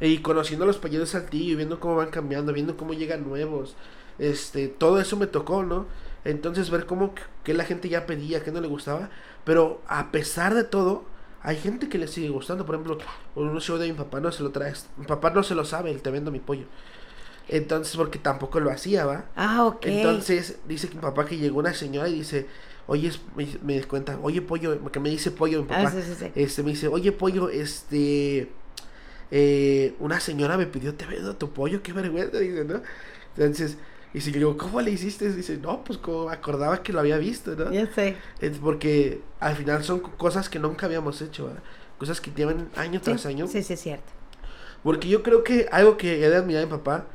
Y 0.00 0.18
conociendo 0.18 0.64
a 0.64 0.66
los 0.66 0.78
payasos 0.78 1.10
Saltillo 1.10 1.52
y 1.52 1.56
viendo 1.56 1.80
cómo 1.80 1.96
van 1.96 2.10
cambiando, 2.10 2.52
viendo 2.52 2.76
cómo 2.76 2.92
llegan 2.92 3.26
nuevos. 3.26 3.74
Este, 4.18 4.68
todo 4.68 5.00
eso 5.00 5.16
me 5.16 5.26
tocó, 5.26 5.62
¿no? 5.64 5.86
Entonces 6.24 6.70
ver 6.70 6.86
cómo 6.86 7.14
que 7.42 7.54
la 7.54 7.64
gente 7.64 7.88
ya 7.88 8.06
pedía, 8.06 8.42
que 8.42 8.52
no 8.52 8.60
le 8.60 8.68
gustaba. 8.68 9.10
Pero 9.44 9.80
a 9.88 10.12
pesar 10.12 10.54
de 10.54 10.64
todo, 10.64 11.04
hay 11.48 11.56
gente 11.56 11.88
que 11.88 11.96
le 11.96 12.08
sigue 12.08 12.28
gustando. 12.28 12.66
Por 12.66 12.74
ejemplo, 12.74 12.98
un 13.34 13.58
show 13.58 13.78
de 13.78 13.88
mi 13.88 13.94
papá 13.94 14.20
no 14.20 14.30
se 14.30 14.42
lo 14.42 14.50
trae. 14.50 14.74
Mi 14.98 15.06
papá 15.06 15.30
no 15.30 15.42
se 15.42 15.54
lo 15.54 15.64
sabe, 15.64 15.90
el 15.90 16.02
te 16.02 16.10
vendo 16.10 16.30
mi 16.30 16.40
pollo. 16.40 16.66
Entonces, 17.48 17.96
porque 17.96 18.18
tampoco 18.18 18.60
lo 18.60 18.70
hacía, 18.70 19.06
¿va? 19.06 19.24
Ah, 19.34 19.64
ok. 19.64 19.86
Entonces, 19.86 20.58
dice 20.68 20.90
que 20.90 20.96
mi 20.96 21.00
papá 21.00 21.24
que 21.24 21.38
llegó 21.38 21.58
una 21.60 21.72
señora 21.72 22.10
y 22.10 22.16
dice, 22.16 22.46
oye, 22.86 23.10
me, 23.34 23.48
me 23.62 23.82
cuenta, 23.84 24.18
oye, 24.20 24.42
pollo, 24.42 24.92
que 24.92 25.00
me 25.00 25.08
dice 25.08 25.30
pollo 25.30 25.62
mi 25.62 25.68
ah, 25.70 25.84
papá. 25.84 25.94
Este, 26.34 26.62
me 26.62 26.72
dice, 26.72 26.88
oye, 26.88 27.12
pollo, 27.12 27.48
este, 27.48 28.52
eh, 29.30 29.94
una 30.00 30.20
señora 30.20 30.58
me 30.58 30.66
pidió, 30.66 30.96
te 30.96 31.06
vendo 31.06 31.34
tu 31.36 31.50
pollo, 31.50 31.82
qué 31.82 31.94
vergüenza, 31.94 32.36
dice, 32.40 32.66
¿no? 32.66 32.82
Entonces, 33.38 33.78
y 34.14 34.20
si 34.20 34.32
yo 34.32 34.38
digo, 34.38 34.56
¿cómo 34.56 34.80
le 34.80 34.90
hiciste? 34.90 35.30
Dice, 35.32 35.58
no, 35.58 35.84
pues 35.84 35.98
como 35.98 36.30
acordaba 36.30 36.82
que 36.82 36.92
lo 36.92 37.00
había 37.00 37.18
visto, 37.18 37.54
¿no? 37.54 37.70
Ya 37.70 37.86
sé. 37.92 38.16
Es 38.40 38.58
porque 38.58 39.20
al 39.38 39.54
final 39.56 39.84
son 39.84 40.00
cosas 40.00 40.48
que 40.48 40.58
nunca 40.58 40.86
habíamos 40.86 41.20
hecho, 41.20 41.46
¿verdad? 41.46 41.62
Cosas 41.98 42.20
que 42.20 42.30
llevan 42.30 42.70
año 42.76 43.00
tras 43.00 43.26
año. 43.26 43.46
Sí, 43.46 43.62
sí, 43.62 43.74
es 43.74 43.80
cierto. 43.80 44.12
Porque 44.82 45.08
yo 45.08 45.22
creo 45.22 45.44
que 45.44 45.68
algo 45.70 45.96
que 45.96 46.24
he 46.24 46.30
de 46.30 46.36
admirar 46.36 46.62
a 46.62 46.66
mi 46.66 46.72
papá, 46.72 47.06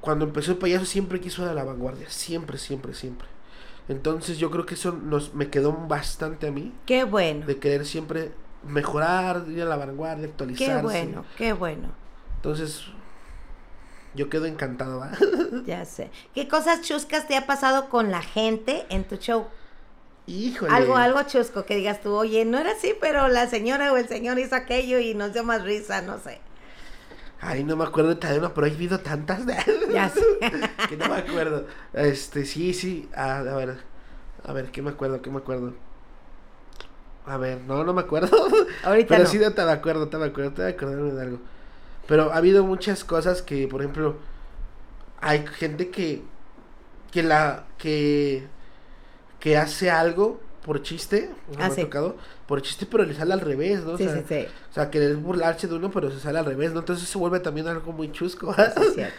cuando 0.00 0.24
empezó 0.24 0.52
el 0.52 0.58
payaso 0.58 0.84
siempre 0.84 1.20
quiso 1.20 1.42
ir 1.42 1.48
a 1.48 1.54
la 1.54 1.64
vanguardia. 1.64 2.08
Siempre, 2.10 2.58
siempre, 2.58 2.94
siempre. 2.94 3.28
Entonces 3.88 4.38
yo 4.38 4.50
creo 4.50 4.66
que 4.66 4.74
eso 4.74 4.92
nos, 4.92 5.34
me 5.34 5.48
quedó 5.48 5.72
bastante 5.72 6.48
a 6.48 6.50
mí. 6.50 6.72
Qué 6.86 7.04
bueno. 7.04 7.46
De 7.46 7.58
querer 7.58 7.86
siempre 7.86 8.32
mejorar, 8.66 9.44
ir 9.48 9.62
a 9.62 9.66
la 9.66 9.76
vanguardia, 9.76 10.26
actualizarse. 10.26 10.74
Qué 10.74 10.82
bueno, 10.82 11.24
qué 11.36 11.52
bueno. 11.52 11.88
Entonces, 12.36 12.86
yo 14.16 14.28
quedo 14.28 14.46
encantado, 14.46 14.98
¿va? 14.98 15.12
Ya 15.66 15.84
sé. 15.84 16.10
¿Qué 16.34 16.48
cosas 16.48 16.82
chuscas 16.82 17.28
te 17.28 17.36
ha 17.36 17.46
pasado 17.46 17.88
con 17.88 18.10
la 18.10 18.22
gente 18.22 18.86
en 18.88 19.04
tu 19.04 19.16
show? 19.16 19.46
Híjole. 20.26 20.72
Algo, 20.72 20.96
algo 20.96 21.22
chusco 21.22 21.64
que 21.64 21.76
digas 21.76 22.00
tú, 22.00 22.12
oye, 22.14 22.44
no 22.44 22.58
era 22.58 22.72
así, 22.72 22.94
pero 23.00 23.28
la 23.28 23.46
señora 23.48 23.92
o 23.92 23.96
el 23.96 24.08
señor 24.08 24.38
hizo 24.40 24.56
aquello 24.56 24.98
y 24.98 25.14
nos 25.14 25.32
dio 25.32 25.44
más 25.44 25.62
risa, 25.62 26.02
no 26.02 26.18
sé. 26.18 26.40
Ay, 27.40 27.62
no 27.62 27.76
me 27.76 27.84
acuerdo 27.84 28.14
de 28.14 28.38
una, 28.38 28.52
pero 28.52 28.66
he 28.66 28.70
visto 28.70 28.98
tantas. 28.98 29.42
Ya 29.92 30.08
sé. 30.08 30.20
que 30.88 30.96
no 30.96 31.08
me 31.08 31.16
acuerdo. 31.16 31.66
Este, 31.92 32.44
sí, 32.44 32.74
sí. 32.74 33.08
a 33.14 33.42
ver. 33.42 33.78
A 34.44 34.52
ver, 34.52 34.70
¿qué 34.70 34.82
me 34.82 34.90
acuerdo? 34.90 35.22
¿Qué 35.22 35.30
me 35.30 35.38
acuerdo? 35.38 35.74
A 37.26 37.36
ver, 37.36 37.60
no, 37.62 37.82
no 37.82 37.92
me 37.92 38.02
acuerdo. 38.02 38.30
Ahorita 38.84 39.16
Pero 39.16 39.28
sí, 39.28 39.38
no 39.38 39.52
te 39.52 39.64
me 39.64 39.72
acuerdo, 39.72 40.08
te 40.08 40.16
me 40.16 40.26
acuerdo, 40.26 40.52
te 40.52 40.62
voy 40.62 40.70
a 40.70 40.74
acordarme 40.74 41.12
de 41.12 41.22
algo. 41.22 41.38
Pero 42.06 42.32
ha 42.32 42.36
habido 42.36 42.64
muchas 42.64 43.04
cosas 43.04 43.42
que, 43.42 43.68
por 43.68 43.80
ejemplo, 43.82 44.16
hay 45.20 45.46
gente 45.46 45.90
que 45.90 46.22
que 47.12 47.22
la 47.22 47.66
que 47.78 48.46
que 49.40 49.56
hace 49.56 49.90
algo 49.90 50.40
por 50.66 50.82
chiste, 50.82 51.30
me 51.56 51.62
ha 51.62 51.70
tocado, 51.70 52.16
por 52.46 52.60
chiste, 52.60 52.86
pero 52.86 53.04
le 53.04 53.14
sale 53.14 53.32
al 53.32 53.40
revés, 53.40 53.84
¿no? 53.84 53.96
Sí, 53.96 54.04
o 54.04 54.10
sea, 54.10 54.16
sí, 54.18 54.24
sí. 54.28 54.46
O 54.70 54.74
sea, 54.74 54.90
que 54.90 54.98
es 54.98 55.22
burlarse 55.22 55.68
de 55.68 55.76
uno, 55.76 55.92
pero 55.92 56.10
se 56.10 56.18
sale 56.18 56.40
al 56.40 56.44
revés, 56.44 56.72
¿no? 56.72 56.80
Entonces 56.80 57.08
se 57.08 57.16
vuelve 57.16 57.38
también 57.38 57.68
algo 57.68 57.92
muy 57.92 58.10
chusco. 58.10 58.52
cierto. 58.94 59.14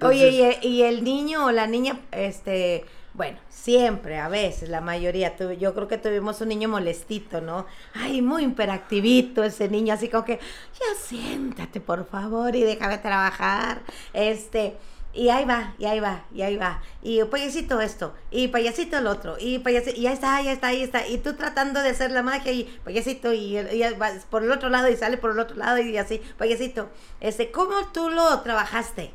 Oye, 0.06 0.58
y, 0.60 0.66
y, 0.66 0.82
el 0.82 1.04
niño 1.04 1.46
o 1.46 1.52
la 1.52 1.68
niña, 1.68 2.00
este, 2.10 2.84
bueno, 3.14 3.38
siempre, 3.48 4.18
a 4.18 4.28
veces, 4.28 4.68
la 4.68 4.80
mayoría, 4.80 5.36
yo 5.36 5.74
creo 5.74 5.86
que 5.86 5.96
tuvimos 5.96 6.40
un 6.40 6.48
niño 6.48 6.68
molestito, 6.68 7.40
¿no? 7.40 7.66
Ay, 7.94 8.20
muy 8.20 8.42
imperactivito 8.42 9.44
ese 9.44 9.68
niño, 9.68 9.94
así 9.94 10.08
como 10.08 10.24
que, 10.24 10.40
ya 10.74 11.00
siéntate, 11.00 11.80
por 11.80 12.04
favor, 12.06 12.56
y 12.56 12.62
déjame 12.62 12.98
trabajar. 12.98 13.82
Este, 14.12 14.76
y 15.12 15.28
ahí 15.28 15.44
va, 15.44 15.74
y 15.78 15.86
ahí 15.86 16.00
va, 16.00 16.24
y 16.32 16.42
ahí 16.42 16.56
va. 16.56 16.82
Y 17.02 17.22
payasito 17.24 17.80
esto, 17.80 18.14
y 18.30 18.48
payasito 18.48 18.98
el 18.98 19.06
otro, 19.06 19.36
y 19.38 19.58
payasito, 19.58 19.98
y 20.00 20.06
ahí 20.06 20.14
está, 20.14 20.40
ya 20.42 20.52
está, 20.52 20.68
ahí 20.68 20.82
está. 20.82 21.06
Y 21.06 21.18
tú 21.18 21.34
tratando 21.34 21.82
de 21.82 21.90
hacer 21.90 22.10
la 22.12 22.22
magia, 22.22 22.52
y 22.52 22.64
payasito, 22.84 23.32
y, 23.32 23.58
y, 23.58 23.82
por 24.30 24.44
el 24.44 24.52
otro 24.52 24.68
lado, 24.68 24.88
y 24.88 24.96
sale 24.96 25.16
por 25.16 25.32
el 25.32 25.40
otro 25.40 25.56
lado, 25.56 25.78
y 25.78 25.96
así, 25.96 26.20
payasito. 26.38 26.88
Este, 27.20 27.50
¿cómo 27.50 27.74
tú 27.92 28.08
lo 28.10 28.40
trabajaste? 28.40 29.12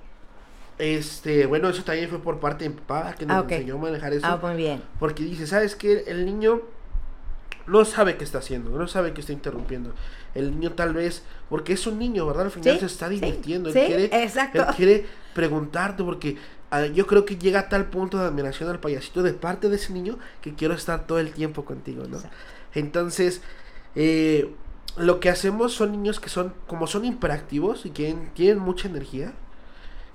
Este, 0.78 1.46
bueno, 1.46 1.70
eso 1.70 1.84
también 1.84 2.10
fue 2.10 2.20
por 2.20 2.40
parte 2.40 2.66
de 2.66 2.72
mi 2.72 2.76
papá 2.76 3.16
que 3.18 3.26
nos 3.26 3.38
ah, 3.38 3.48
enseñó 3.48 3.76
a 3.76 3.78
manejar 3.78 4.12
eso. 4.12 4.26
Ah, 4.28 4.38
muy 4.42 4.56
bien. 4.56 4.84
Porque 5.00 5.24
dice, 5.24 5.48
¿sabes 5.48 5.76
qué? 5.76 6.04
El 6.08 6.26
niño 6.26 6.62
no 7.68 7.86
sabe 7.86 8.18
qué 8.18 8.24
está 8.24 8.40
haciendo, 8.40 8.70
no 8.72 8.88
sabe 8.88 9.14
que 9.14 9.22
está 9.22 9.34
interrumpiendo. 9.34 9.94
El 10.34 10.52
niño 10.52 10.74
tal 10.74 10.94
vez, 10.94 11.24
porque 11.50 11.74
es 11.74 11.88
un 11.88 11.98
niño, 11.98 12.26
¿verdad? 12.26 12.46
Al 12.46 12.52
final 12.52 12.80
se 12.80 12.86
está 12.86 13.10
divirtiendo. 13.10 13.72
Sí, 13.72 13.80
él, 13.80 13.88
quiere, 13.88 14.24
exacto. 14.24 14.62
él 14.62 14.76
quiere 14.76 15.06
preguntarte 15.34 16.04
porque 16.04 16.38
ah, 16.72 16.86
yo 16.86 17.08
creo 17.08 17.26
que 17.26 17.38
llega 17.38 17.62
a 17.62 17.70
tal 17.70 17.86
punto 17.86 18.18
de 18.18 18.26
admiración 18.26 18.70
al 18.70 18.80
payasito 18.80 19.24
de 19.24 19.34
parte 19.34 19.70
de 19.70 19.78
ese 19.78 19.94
niño 19.94 20.20
que 20.42 20.54
quiero 20.54 20.74
estar 20.74 21.08
todo 21.08 21.20
el 21.20 21.32
tiempo 21.32 21.66
contigo, 21.66 22.04
¿no? 22.08 22.20
Entonces, 22.74 23.42
eh, 23.96 24.54
lo 24.98 25.20
que 25.20 25.30
hacemos 25.30 25.74
son 25.74 25.92
niños 25.92 26.20
que 26.20 26.30
son, 26.30 26.54
como 26.68 26.88
son 26.88 27.06
hiperactivos 27.06 27.86
y 27.86 27.90
que 27.90 28.16
tienen 28.34 28.60
mucha 28.60 28.88
energía, 28.88 29.34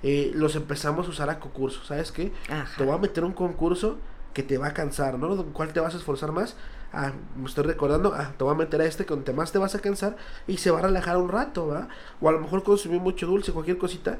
eh, 0.02 0.30
los 0.34 0.56
empezamos 0.56 1.06
a 1.06 1.10
usar 1.10 1.30
a 1.30 1.40
concursos. 1.40 1.86
¿Sabes 1.86 2.12
qué? 2.12 2.32
Te 2.76 2.84
voy 2.84 2.94
a 2.94 2.98
meter 2.98 3.24
un 3.24 3.32
concurso 3.32 3.98
que 4.32 4.42
te 4.42 4.58
va 4.58 4.68
a 4.68 4.74
cansar, 4.74 5.18
¿no? 5.18 5.44
¿Cuál 5.46 5.72
te 5.72 5.80
vas 5.80 5.94
a 5.94 5.98
esforzar 5.98 6.32
más? 6.32 6.56
Ah, 6.92 7.12
me 7.36 7.46
estoy 7.46 7.64
recordando, 7.64 8.12
ah, 8.14 8.32
te 8.36 8.42
voy 8.42 8.52
a 8.52 8.56
meter 8.56 8.80
a 8.80 8.84
este 8.84 9.06
con 9.06 9.22
te 9.22 9.32
más 9.32 9.52
te 9.52 9.58
vas 9.58 9.74
a 9.74 9.78
cansar 9.78 10.16
y 10.48 10.56
se 10.56 10.70
va 10.70 10.80
a 10.80 10.82
relajar 10.82 11.16
un 11.16 11.28
rato, 11.28 11.68
¿va? 11.68 11.88
O 12.20 12.28
a 12.28 12.32
lo 12.32 12.40
mejor 12.40 12.62
consumir 12.64 13.00
mucho 13.00 13.26
dulce, 13.26 13.52
cualquier 13.52 13.78
cosita, 13.78 14.18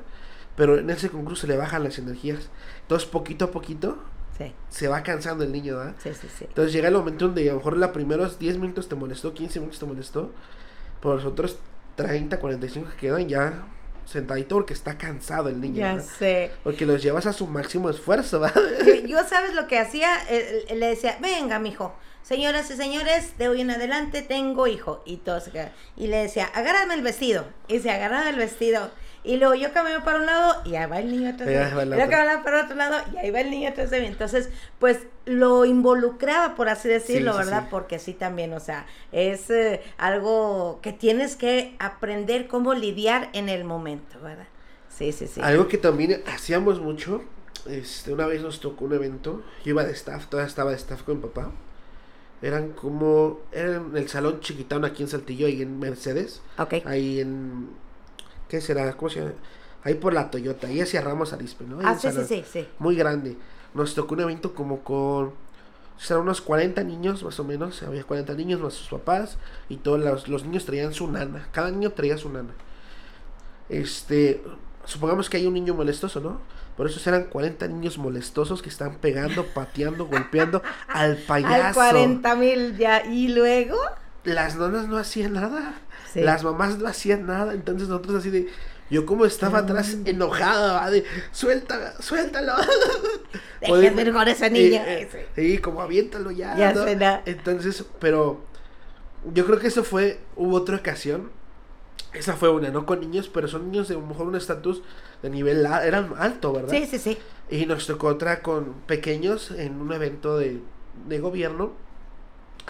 pero 0.56 0.78
en 0.78 0.88
ese 0.90 1.11
concurso 1.11 1.42
se 1.42 1.46
le 1.48 1.56
bajan 1.56 1.83
las 1.83 1.98
energías. 1.98 2.48
Entonces, 2.83 3.09
poquito 3.09 3.46
a 3.46 3.50
poquito, 3.50 3.98
se 4.68 4.88
va 4.88 5.02
cansando 5.02 5.44
el 5.44 5.52
niño, 5.52 5.76
¿va? 5.76 5.94
Sí, 5.98 6.14
sí, 6.14 6.28
sí. 6.28 6.46
Entonces 6.48 6.72
llega 6.72 6.88
el 6.88 6.94
momento 6.94 7.26
donde 7.26 7.48
a 7.48 7.52
lo 7.52 7.59
mejor 7.59 7.76
los 7.76 7.90
primeros 7.90 8.38
10 8.38 8.59
minutos 8.59 8.88
te 8.88 8.94
molestó, 8.94 9.35
15 9.35 9.61
minutos 9.61 9.80
te 9.80 9.87
molestó, 9.87 10.30
por 11.00 11.16
los 11.16 11.24
otros 11.24 11.59
30, 11.96 12.38
45 12.38 12.90
que 12.90 12.96
quedan 12.96 13.28
ya 13.28 13.64
sentadito 14.11 14.57
porque 14.57 14.75
está 14.75 14.99
cansado 14.99 15.49
el 15.49 15.61
niño. 15.61 15.79
Ya 15.79 16.01
sé. 16.01 16.51
Porque 16.62 16.85
los 16.87 17.03
llevas 17.03 17.27
a 17.27 17.33
su 17.33 17.46
máximo 17.46 17.90
esfuerzo, 17.90 18.40
¿va? 18.40 18.53
Yo, 19.07 19.18
¿sabes 19.29 19.55
lo 19.55 19.66
que 19.66 19.79
hacía? 19.79 20.18
le 20.29 20.87
decía, 20.87 21.18
venga, 21.20 21.59
mijo. 21.59 21.94
Señoras 22.23 22.70
y 22.70 22.77
señores, 22.77 23.38
de 23.38 23.49
hoy 23.49 23.62
en 23.62 23.70
adelante 23.70 24.23
tengo 24.23 24.66
hijo. 24.66 25.03
Y, 25.07 25.18
todos, 25.18 25.51
y 25.96 26.07
le 26.07 26.16
decía, 26.18 26.46
agárrame 26.46 26.94
el 26.94 27.03
vestido. 27.03 27.46
Y 27.66 27.81
se 27.81 27.90
agarraba 27.90 28.29
el 28.29 28.37
vestido. 28.37 28.90
Y 29.22 29.37
luego 29.37 29.54
yo 29.54 29.72
camino 29.72 30.02
para 30.02 30.18
un 30.18 30.26
lado 30.26 30.62
y 30.64 30.76
ahí 30.76 30.88
va 30.88 30.98
el 30.98 31.11
niño 31.11 31.28
atrás 31.30 31.46
de 31.46 31.85
mí. 31.85 31.90
Yo 31.98 32.09
caminaba 32.09 32.42
para 32.42 32.64
otro 32.64 32.74
lado 32.74 32.96
y 33.12 33.18
ahí 33.18 33.30
va 33.30 33.40
el 33.40 33.50
niño 33.50 33.68
atrás 33.68 33.90
de 33.90 34.00
mí. 34.00 34.06
Entonces, 34.06 34.48
pues 34.78 35.00
lo 35.26 35.66
involucraba, 35.66 36.54
por 36.54 36.70
así 36.70 36.88
decirlo, 36.88 37.37
¿verdad? 37.37 37.68
Porque 37.70 37.98
sí 37.98 38.14
también, 38.14 38.54
o 38.54 38.61
sea, 38.61 38.87
es 39.12 39.50
eh, 39.50 39.83
algo 39.98 40.80
que 40.80 40.92
tienes 40.92 41.37
que 41.37 41.76
aprender 41.78 42.48
cómo 42.48 42.72
lidiar 42.72 43.28
en 43.35 43.50
el 43.50 43.64
momento, 43.64 44.18
¿verdad? 44.22 44.46
Sí, 44.88 45.12
sí, 45.12 45.26
sí. 45.26 45.40
Algo 45.42 45.68
que 45.68 45.76
también 45.76 46.22
hacíamos 46.26 46.80
mucho, 46.80 47.22
este, 47.66 48.12
una 48.14 48.26
vez 48.26 48.40
nos 48.42 48.61
tocó 48.61 48.87
un 48.87 48.94
evento, 48.94 49.42
yo 49.64 49.70
iba 49.70 49.85
de 49.85 49.92
staff, 49.92 50.26
todavía 50.28 50.48
estaba 50.48 50.70
de 50.70 50.76
staff 50.76 51.02
con 51.02 51.16
mi 51.16 51.22
papá. 51.22 51.50
Eran 52.42 52.70
como, 52.70 53.40
eran 53.52 53.94
el 53.94 54.09
salón 54.09 54.40
chiquitano 54.40 54.87
aquí 54.87 55.02
en 55.02 55.11
Saltillo, 55.11 55.46
ahí 55.46 55.61
en 55.61 55.78
Mercedes. 55.78 56.40
Ok. 56.56 56.87
Ahí 56.87 57.20
en 57.20 57.68
¿Qué 58.50 58.60
será? 58.60 58.92
¿Cómo 58.94 59.08
se 59.08 59.20
llama? 59.20 59.32
Ahí 59.84 59.94
por 59.94 60.12
la 60.12 60.30
Toyota, 60.30 60.66
ahí 60.66 60.80
hacia 60.80 61.00
Ramos 61.00 61.32
Arispe, 61.32 61.64
¿no? 61.64 61.78
ah, 61.82 61.96
sí, 61.96 62.08
sí, 62.26 62.44
sí, 62.46 62.68
Muy 62.80 62.96
grande. 62.96 63.36
nos 63.72 63.94
tocó 63.94 64.14
un 64.14 64.20
evento 64.20 64.54
como 64.54 64.80
con 64.80 65.32
eran 66.08 66.22
unos 66.22 66.40
40 66.40 66.82
niños 66.82 67.22
más 67.22 67.38
o 67.38 67.44
menos, 67.44 67.82
había 67.82 68.02
40 68.04 68.34
niños 68.34 68.60
más 68.60 68.72
sus 68.72 68.88
papás 68.88 69.36
y 69.68 69.76
todos 69.76 70.00
los, 70.00 70.28
los 70.28 70.44
niños 70.44 70.64
traían 70.64 70.92
su 70.92 71.06
nana, 71.10 71.48
cada 71.52 71.70
niño 71.70 71.90
traía 71.90 72.18
su 72.18 72.30
nana. 72.30 72.50
Este, 73.68 74.42
supongamos 74.84 75.30
que 75.30 75.36
hay 75.36 75.46
un 75.46 75.54
niño 75.54 75.74
molestoso, 75.74 76.20
¿no? 76.20 76.40
Por 76.76 76.86
eso 76.88 77.08
eran 77.08 77.24
40 77.24 77.68
niños 77.68 77.98
molestosos 77.98 78.62
que 78.62 78.70
están 78.70 78.96
pegando, 78.96 79.46
pateando, 79.46 80.06
golpeando 80.10 80.62
al 80.88 81.18
payaso. 81.18 81.80
Al 81.80 81.92
40 81.92 82.36
mil 82.36 82.76
ya, 82.76 83.04
y 83.04 83.28
luego. 83.28 83.76
Las 84.24 84.56
nonas 84.56 84.88
no 84.88 84.98
hacían 84.98 85.35
nada. 85.35 85.80
Las 86.14 86.44
mamás 86.44 86.78
no 86.78 86.87
hacían 86.87 87.26
nada. 87.26 87.54
Entonces 87.54 87.88
nosotros 87.88 88.16
así 88.16 88.30
de. 88.30 88.48
Yo 88.90 89.06
como 89.06 89.24
estaba 89.24 89.61
atrás 89.61 89.96
enojada, 90.04 90.90
de 90.90 91.04
suelta, 91.30 91.94
suéltalo. 92.02 92.54
Dejen 93.61 93.94
ver 93.94 94.12
con 94.12 94.26
ese 94.26 94.50
niño. 94.50 94.80
sí, 95.37 95.59
como 95.59 95.80
aviéntalo 95.80 96.33
ya. 96.33 96.56
Ya 96.56 97.22
Entonces, 97.24 97.85
pero 98.00 98.44
yo 99.33 99.46
creo 99.46 99.59
que 99.59 99.68
eso 99.68 99.85
fue, 99.85 100.20
hubo 100.37 100.56
otra 100.56 100.76
ocasión. 100.76 101.30
Esa 102.12 102.35
fue 102.35 102.50
una, 102.50 102.70
no 102.70 102.87
con 102.87 103.00
niños, 103.00 103.30
pero 103.33 103.46
son 103.46 103.70
niños 103.70 103.87
de 103.87 103.94
a 103.94 103.98
lo 103.98 104.06
mejor 104.06 104.26
un 104.26 104.35
estatus 104.35 104.83
de 105.22 105.30
nivel 105.30 105.64
eran 105.64 106.12
alto, 106.18 106.52
¿verdad? 106.52 106.70
Sí, 106.70 106.87
sí, 106.87 106.98
sí. 106.98 107.18
Y 107.48 107.66
nos 107.66 107.87
tocó 107.87 108.09
otra 108.09 108.42
con 108.42 108.74
pequeños 108.88 109.52
en 109.52 109.80
un 109.80 109.92
evento 109.92 110.37
de, 110.37 110.61
de 111.06 111.18
gobierno. 111.20 111.72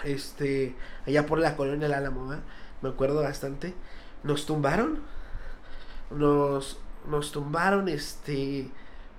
Este, 0.03 0.75
allá 1.05 1.25
por 1.25 1.39
la 1.39 1.55
colonia 1.55 1.87
La 1.87 2.11
me 2.81 2.89
acuerdo 2.89 3.21
bastante. 3.21 3.73
Nos 4.23 4.45
tumbaron. 4.45 4.99
Nos, 6.11 6.77
nos 7.09 7.31
tumbaron, 7.31 7.87
este, 7.87 8.67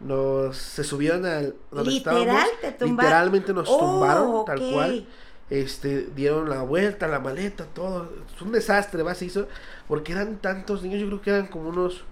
nos, 0.01 0.57
se 0.57 0.85
subieron 0.85 1.25
al, 1.25 1.55
donde 1.71 1.91
¿Literal 1.91 2.47
Literalmente 2.81 3.53
nos 3.55 3.67
tumbaron, 3.67 4.45
tal 4.45 4.61
cual. 4.73 5.07
Este, 5.49 6.07
dieron 6.15 6.49
la 6.49 6.63
vuelta, 6.63 7.09
la 7.09 7.19
maleta, 7.19 7.65
todo. 7.65 8.11
Es 8.35 8.41
un 8.41 8.53
desastre, 8.53 9.03
¿va? 9.03 9.15
Se 9.15 9.27
hizo, 9.27 9.49
porque 9.87 10.13
eran 10.13 10.37
tantos 10.39 10.83
niños, 10.83 11.01
yo 11.01 11.07
creo 11.09 11.23
que 11.23 11.31
eran 11.31 11.47
como 11.47 11.69
unos 11.69 12.05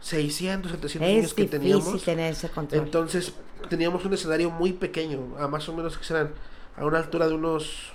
600, 0.00 0.70
700 0.70 1.08
niños 1.08 1.34
que 1.34 1.46
teníamos. 1.46 2.04
Tener 2.04 2.32
ese 2.32 2.48
control. 2.48 2.82
Entonces, 2.82 3.32
teníamos 3.68 4.04
un 4.04 4.14
escenario 4.14 4.50
muy 4.50 4.72
pequeño, 4.72 5.36
a 5.38 5.48
más 5.48 5.68
o 5.68 5.74
menos 5.74 5.98
que 5.98 6.04
serán 6.04 6.30
a 6.76 6.84
una 6.84 6.98
altura 6.98 7.28
de 7.28 7.34
unos 7.34 7.92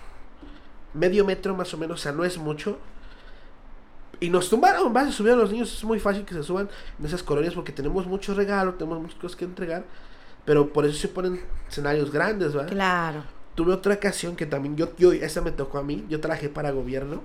medio 0.94 1.26
metro 1.26 1.56
más 1.56 1.74
o 1.74 1.78
menos, 1.78 2.00
o 2.00 2.04
sea, 2.04 2.12
no 2.12 2.24
es 2.24 2.38
mucho. 2.38 2.78
Y 4.20 4.30
nos 4.30 4.50
tumbaron, 4.50 4.92
vas 4.94 5.08
a 5.08 5.12
subir 5.12 5.34
a 5.34 5.36
los 5.36 5.52
niños, 5.52 5.72
es 5.72 5.84
muy 5.84 6.00
fácil 6.00 6.26
que 6.26 6.34
se 6.34 6.42
suban 6.42 6.70
en 7.00 7.06
esas 7.06 7.22
colonias 7.22 7.54
porque 7.54 7.72
tenemos 7.72 8.08
mucho 8.08 8.34
regalo, 8.34 8.74
tenemos 8.74 9.00
muchas 9.00 9.20
cosas 9.20 9.36
que 9.36 9.46
entregar, 9.46 9.84
pero 10.44 10.74
por 10.74 10.86
eso 10.86 10.98
se 10.98 11.08
ponen 11.08 11.42
escenarios 11.70 12.12
grandes, 12.12 12.54
¿verdad? 12.54 12.72
Claro. 12.72 13.24
Tuve 13.54 13.74
otra 13.74 13.94
ocasión 13.94 14.36
que 14.36 14.46
también 14.46 14.76
yo, 14.76 14.96
yo 14.98 15.12
esa 15.12 15.42
me 15.42 15.52
tocó 15.52 15.78
a 15.78 15.84
mí, 15.84 16.06
yo 16.10 16.20
trabajé 16.20 16.50
para 16.50 16.72
gobierno 16.72 17.22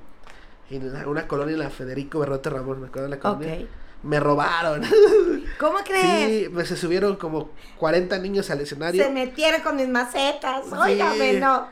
en 0.71 1.07
una 1.07 1.27
colonia 1.27 1.53
en 1.53 1.61
la 1.61 1.71
Federico 1.71 2.19
Berrote 2.19 2.51
Ramos, 2.51 2.79
me 2.79 2.87
acuerdo 2.87 3.09
de 3.09 3.17
la 3.17 3.21
colonia 3.21 3.67
me 4.03 4.19
robaron. 4.21 4.83
¿Cómo 5.59 5.79
crees? 5.85 6.47
Sí, 6.47 6.49
me 6.51 6.65
se 6.65 6.77
subieron 6.77 7.17
como 7.17 7.51
40 7.79 8.19
niños 8.19 8.51
al 8.51 8.61
escenario. 8.61 9.03
Se 9.05 9.11
metieron 9.11 9.61
con 9.61 9.77
mis 9.77 9.89
macetas, 9.89 10.65
sí. 10.67 11.39
no. 11.39 11.69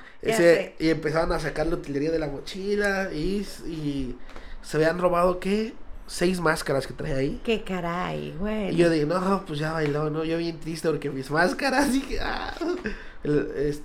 y 0.78 0.90
empezaron 0.90 1.32
a 1.32 1.40
sacar 1.40 1.66
la 1.66 1.76
utilería 1.76 2.10
de 2.10 2.18
la 2.18 2.28
mochila 2.28 3.10
y, 3.12 3.46
y 3.66 4.16
se 4.62 4.76
habían 4.76 4.98
robado, 4.98 5.40
¿qué? 5.40 5.74
Seis 6.06 6.40
máscaras 6.40 6.86
que 6.86 6.92
trae 6.92 7.14
ahí. 7.14 7.40
Qué 7.44 7.62
caray, 7.62 8.34
güey. 8.38 8.74
Y 8.74 8.76
yo 8.76 8.90
dije, 8.90 9.06
no, 9.06 9.44
pues 9.46 9.60
ya 9.60 9.72
bailó, 9.72 10.10
¿no? 10.10 10.24
Yo 10.24 10.38
bien 10.38 10.58
triste 10.58 10.88
porque 10.88 11.08
mis 11.10 11.30
máscaras, 11.30 11.88
ah, 12.20 12.54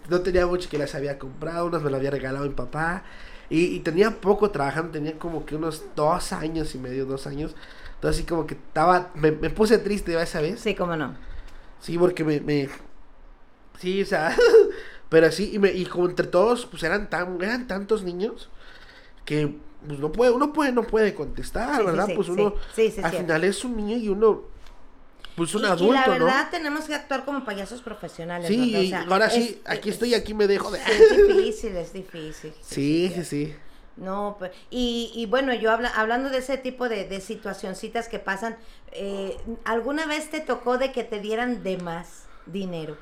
no 0.10 0.22
tenía 0.22 0.48
mucho 0.48 0.70
que 0.70 0.78
las 0.78 0.96
había 0.96 1.20
comprado, 1.20 1.68
unas 1.68 1.84
me 1.84 1.92
las 1.92 2.00
había 2.00 2.12
regalado 2.12 2.46
mi 2.46 2.54
papá. 2.54 3.04
Y, 3.48 3.66
y 3.76 3.80
tenía 3.82 4.10
poco 4.10 4.50
trabajando, 4.50 4.92
tenía 4.92 5.20
como 5.20 5.46
que 5.46 5.56
unos 5.56 5.84
dos 5.96 6.34
años 6.34 6.74
y 6.74 6.80
medio, 6.80 7.06
dos 7.06 7.28
años. 7.28 7.56
Entonces, 8.06 8.22
así 8.22 8.30
como 8.30 8.46
que 8.46 8.54
estaba. 8.54 9.12
Me, 9.16 9.32
puse 9.32 9.80
triste 9.80 10.20
esa 10.22 10.40
vez. 10.40 10.60
Sí, 10.60 10.76
cómo 10.76 10.96
no. 10.96 11.16
Sí, 11.80 11.98
porque 11.98 12.24
me. 12.24 12.40
me 12.40 12.70
sí, 13.80 14.04
o 14.04 14.06
sea. 14.06 14.36
pero 15.10 15.32
sí, 15.32 15.52
y, 15.54 15.60
me, 15.60 15.72
y 15.72 15.86
como 15.86 16.08
entre 16.08 16.28
todos, 16.28 16.68
pues 16.68 16.84
eran, 16.84 17.10
tan, 17.10 17.42
eran 17.42 17.68
tantos 17.68 18.04
niños 18.04 18.50
que 19.24 19.56
pues 19.88 20.00
no 20.00 20.12
puede, 20.12 20.32
uno 20.32 20.54
puede, 20.54 20.72
no 20.72 20.84
puede 20.84 21.16
contestar, 21.16 21.84
¿verdad? 21.84 22.08
pues 22.16 22.30
uno 22.30 22.56
al 23.04 23.12
final 23.12 23.44
es 23.44 23.64
un 23.64 23.76
niño 23.76 23.98
y 23.98 24.10
uno 24.10 24.44
pues 25.36 25.54
un 25.54 25.66
adulto, 25.66 25.94
y 25.94 25.98
la 25.98 26.08
verdad 26.08 26.48
tenemos 26.50 26.86
que 26.86 26.96
actuar 26.96 27.26
como 27.26 27.44
payasos 27.44 27.82
profesionales. 27.82 28.48
Sí, 28.48 28.94
ahora 28.94 29.30
sí, 29.30 29.62
aquí 29.66 29.90
estoy, 29.90 30.14
aquí 30.14 30.34
me 30.34 30.48
dejo 30.48 30.72
de. 30.72 30.80
Es 30.80 31.28
difícil, 31.28 31.76
es 31.76 31.92
difícil. 31.92 32.54
Sí, 32.62 33.12
sí, 33.16 33.24
sí. 33.26 33.56
No, 33.98 34.36
pues, 34.38 34.52
y, 34.70 35.12
y 35.16 35.26
bueno, 35.26 35.54
yo 35.54 35.72
habla, 35.72 35.90
hablando 35.90 36.30
de 36.30 36.40
ese 36.40 36.58
tipo 36.58 36.90
de, 36.90 37.06
de 37.06 37.22
situacioncitas 37.22 38.10
que 38.10 38.20
pasan, 38.20 38.58
eh, 38.92 39.38
¿alguna 39.64 40.06
vez 40.06 40.30
te 40.30 40.42
tocó 40.42 40.78
de 40.78 40.92
que 40.92 41.06
te 41.06 41.22
dieran 41.22 41.64
de 41.64 41.78
más 41.78 42.26
dinero? 42.46 42.98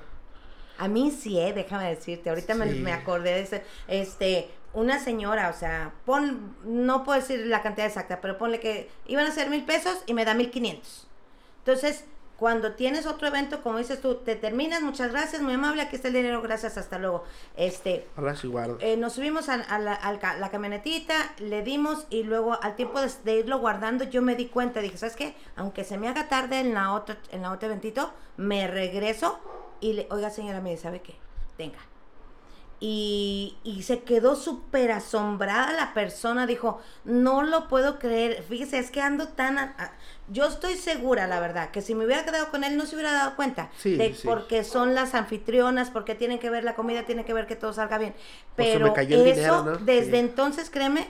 A 0.78 0.88
mí 0.88 1.10
sí, 1.12 1.40
eh, 1.40 1.52
déjame 1.54 1.90
decirte, 1.90 2.30
ahorita 2.30 2.54
me, 2.54 2.66
me, 2.68 2.94
acordé 2.94 3.34
de 3.34 3.40
ese, 3.42 3.64
este, 3.88 4.50
una 4.74 5.00
señora, 5.00 5.50
o 5.50 5.54
sea, 5.54 5.94
pon, 6.06 6.56
no 6.64 7.04
puedo 7.04 7.20
decir 7.20 7.46
la 7.48 7.64
cantidad 7.64 7.88
exacta, 7.88 8.22
pero 8.22 8.38
ponle 8.38 8.60
que 8.60 8.90
iban 9.08 9.26
a 9.26 9.32
ser 9.32 9.50
mil 9.50 9.66
pesos 9.66 10.04
y 10.06 10.14
me 10.14 10.26
da 10.26 10.36
mil 10.36 10.52
quinientos. 10.52 11.08
Entonces, 11.60 12.06
cuando 12.38 12.74
tienes 12.74 13.06
otro 13.06 13.28
evento, 13.28 13.62
como 13.62 13.78
dices 13.78 14.02
tú, 14.02 14.16
te 14.16 14.36
terminas, 14.36 14.82
muchas 14.82 15.12
gracias, 15.12 15.42
muy 15.42 15.54
amable, 15.54 15.82
aquí 15.82 15.96
está 15.96 16.08
el 16.08 16.16
dinero, 16.16 16.42
gracias, 16.42 16.78
hasta 16.78 16.98
luego. 16.98 17.24
Este, 17.56 18.08
eh, 18.80 18.98
nos 18.98 19.14
subimos 19.14 19.50
a, 19.50 19.58
la, 19.80 20.50
camionetita, 20.52 21.14
le 21.38 21.62
dimos 21.62 22.06
y 22.10 22.24
luego 22.24 22.62
al 22.62 22.76
tiempo 22.76 23.00
de, 23.02 23.40
irlo 23.40 23.60
guardando, 23.60 24.04
yo 24.04 24.22
me 24.22 24.36
di 24.36 24.48
cuenta, 24.48 24.82
dije, 24.82 24.98
¿sabes 24.98 25.16
qué? 25.16 25.36
Aunque 25.56 25.84
se 25.84 25.98
me 25.98 26.08
haga 26.08 26.28
tarde 26.28 26.60
en 26.60 26.74
la 26.74 26.94
otra, 26.94 27.18
en 27.32 27.44
la 27.44 27.52
otra 27.52 27.68
eventito, 27.68 28.12
me 28.38 28.68
regreso 28.68 29.40
y 29.80 29.94
le, 29.94 30.08
oiga 30.10 30.30
señora, 30.30 30.60
me 30.60 30.76
¿sabe 30.78 31.02
qué? 31.02 31.16
Venga, 31.58 31.80
y, 32.86 33.56
y, 33.64 33.84
se 33.84 34.00
quedó 34.00 34.36
súper 34.36 34.92
asombrada 34.92 35.72
la 35.72 35.94
persona, 35.94 36.46
dijo, 36.46 36.82
no 37.06 37.42
lo 37.42 37.70
puedo 37.70 37.98
creer, 37.98 38.44
fíjese, 38.44 38.78
es 38.78 38.92
que 38.92 39.00
ando 39.00 39.30
tan... 39.30 39.74
yo 40.28 40.48
estoy 40.48 40.76
segura, 40.76 41.26
la 41.26 41.40
verdad, 41.40 41.72
que 41.72 41.82
si 41.82 41.96
me 41.96 42.04
hubiera 42.04 42.26
quedado 42.26 42.52
con 42.52 42.66
él 42.66 42.76
no 42.76 42.86
se 42.86 42.96
hubiera 42.96 43.14
dado 43.14 43.38
cuenta, 43.38 43.72
de 43.86 44.14
porque 44.26 44.66
son 44.66 44.96
las 44.96 45.16
anfitrionas, 45.16 45.92
porque 45.92 46.14
tienen 46.14 46.40
que 46.40 46.50
ver 46.50 46.66
la 46.66 46.76
comida, 46.76 47.04
tienen 47.04 47.24
que 47.24 47.32
ver 47.32 47.48
que 47.48 47.56
todo 47.56 47.72
salga 47.72 47.98
bien. 47.98 48.16
Pero 48.58 48.94
eso, 48.98 49.78
desde 49.80 50.20
entonces, 50.20 50.70
créeme, 50.70 51.08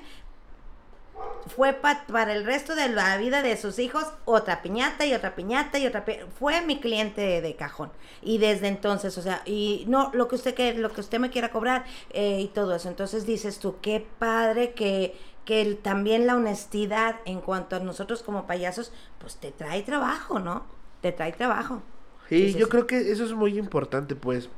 fue 1.47 1.73
para 1.73 2.33
el 2.33 2.45
resto 2.45 2.75
de 2.75 2.89
la 2.89 3.17
vida 3.17 3.41
de 3.41 3.57
sus 3.57 3.79
hijos 3.79 4.05
otra 4.25 4.61
piñata 4.61 5.05
y 5.05 5.13
otra 5.13 5.35
piñata 5.35 5.77
y 5.77 5.85
otra 5.85 6.05
fue 6.39 6.61
mi 6.61 6.79
cliente 6.79 7.41
de, 7.41 7.55
cajón. 7.55 7.91
Y 8.21 8.37
desde 8.37 8.67
entonces 8.67 9.17
o 9.17 9.21
sea 9.21 9.41
y 9.45 9.85
no 9.87 10.09
lo 10.13 10.27
que 10.27 10.35
usted 10.35 10.53
que 10.53 10.73
lo 10.73 10.91
que 10.91 11.01
usted 11.01 11.19
me 11.19 11.29
quiera 11.29 11.51
cobrar 11.51 11.85
eh, 12.11 12.39
y 12.41 12.47
todo 12.47 12.75
eso. 12.75 12.89
Entonces 12.89 13.25
dices 13.25 13.59
tú 13.59 13.75
qué 13.81 14.05
padre 14.19 14.73
que 14.73 15.15
que 15.45 15.75
también 15.75 16.25
la 16.25 16.35
honestidad 16.35 17.17
en 17.25 17.41
cuanto 17.41 17.75
a 17.75 17.79
nosotros 17.79 18.23
como 18.23 18.47
payasos 18.47 18.93
pues 19.19 19.35
te 19.35 19.51
trae 19.51 19.83
trabajo 19.83 20.39
no 20.39 20.65
te 21.01 21.11
trae 21.11 21.33
trabajo. 21.33 21.81
Sí, 22.29 22.53
yo 22.53 22.69
creo 22.69 22.87
que 22.87 23.11
eso 23.11 23.25
es 23.25 23.33
muy 23.33 23.59
importante 23.59 24.15
pues 24.15 24.49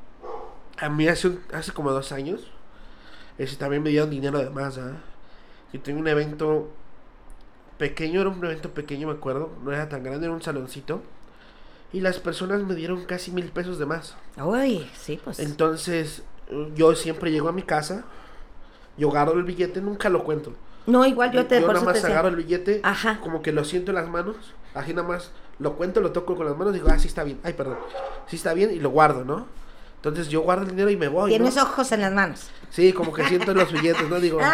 a 0.77 0.89
mí 0.89 1.07
hace 1.07 1.39
hace 1.51 1.71
como 1.71 1.91
dos 1.91 2.11
años 2.11 2.51
ese 3.37 3.55
también 3.57 3.81
me 3.81 3.89
dieron 3.89 4.11
dinero 4.11 4.37
además 4.37 4.77
¿ah? 4.77 5.01
Y 5.73 5.79
tengo 5.79 5.99
un 5.99 6.07
evento 6.07 6.69
pequeño, 7.77 8.21
era 8.21 8.29
un 8.29 8.43
evento 8.43 8.71
pequeño, 8.71 9.07
me 9.07 9.13
acuerdo, 9.13 9.49
no 9.63 9.71
era 9.71 9.89
tan 9.89 10.03
grande, 10.03 10.25
era 10.25 10.33
un 10.33 10.41
saloncito. 10.41 11.01
Y 11.91 12.01
las 12.01 12.19
personas 12.19 12.63
me 12.63 12.75
dieron 12.75 13.05
casi 13.05 13.31
mil 13.31 13.51
pesos 13.51 13.79
de 13.79 13.85
más. 13.85 14.15
Uy, 14.37 14.89
sí, 14.95 15.19
pues. 15.23 15.39
Entonces, 15.39 16.23
yo 16.75 16.95
siempre 16.95 17.31
llego 17.31 17.49
a 17.49 17.51
mi 17.51 17.63
casa, 17.63 18.05
yo 18.97 19.09
agarro 19.09 19.33
el 19.33 19.43
billete, 19.43 19.81
nunca 19.81 20.09
lo 20.09 20.23
cuento. 20.23 20.53
No, 20.87 21.05
igual 21.05 21.31
yo 21.31 21.45
te 21.47 21.59
Yo 21.59 21.67
nada 21.67 21.81
más 21.81 22.03
agarro 22.03 22.27
el 22.27 22.35
billete, 22.35 22.81
Ajá. 22.83 23.19
como 23.21 23.41
que 23.41 23.51
lo 23.51 23.63
siento 23.63 23.91
en 23.91 23.95
las 23.95 24.07
manos, 24.07 24.35
así 24.73 24.93
nada 24.93 25.07
más 25.07 25.31
lo 25.57 25.73
cuento, 25.77 26.01
lo 26.01 26.11
toco 26.11 26.35
con 26.35 26.45
las 26.45 26.55
manos, 26.55 26.73
digo, 26.73 26.87
ah, 26.89 26.99
sí 26.99 27.07
está 27.07 27.23
bien, 27.23 27.39
ay, 27.43 27.53
perdón, 27.53 27.77
sí 28.27 28.35
está 28.35 28.53
bien, 28.53 28.71
y 28.71 28.79
lo 28.79 28.89
guardo, 28.89 29.23
¿no? 29.23 29.47
Entonces 30.07 30.31
yo 30.31 30.41
guardo 30.41 30.63
el 30.63 30.69
dinero 30.69 30.91
y 30.91 30.97
me 30.97 31.07
voy. 31.07 31.31
Tienes 31.31 31.57
ojos 31.57 31.91
en 31.91 32.01
las 32.01 32.13
manos. 32.13 32.51
Sí, 32.69 32.93
como 32.93 33.11
que 33.11 33.23
siento 33.23 33.55
los 33.55 33.71
billetes, 33.71 34.07
¿no? 34.07 34.19
Digo. 34.19 34.39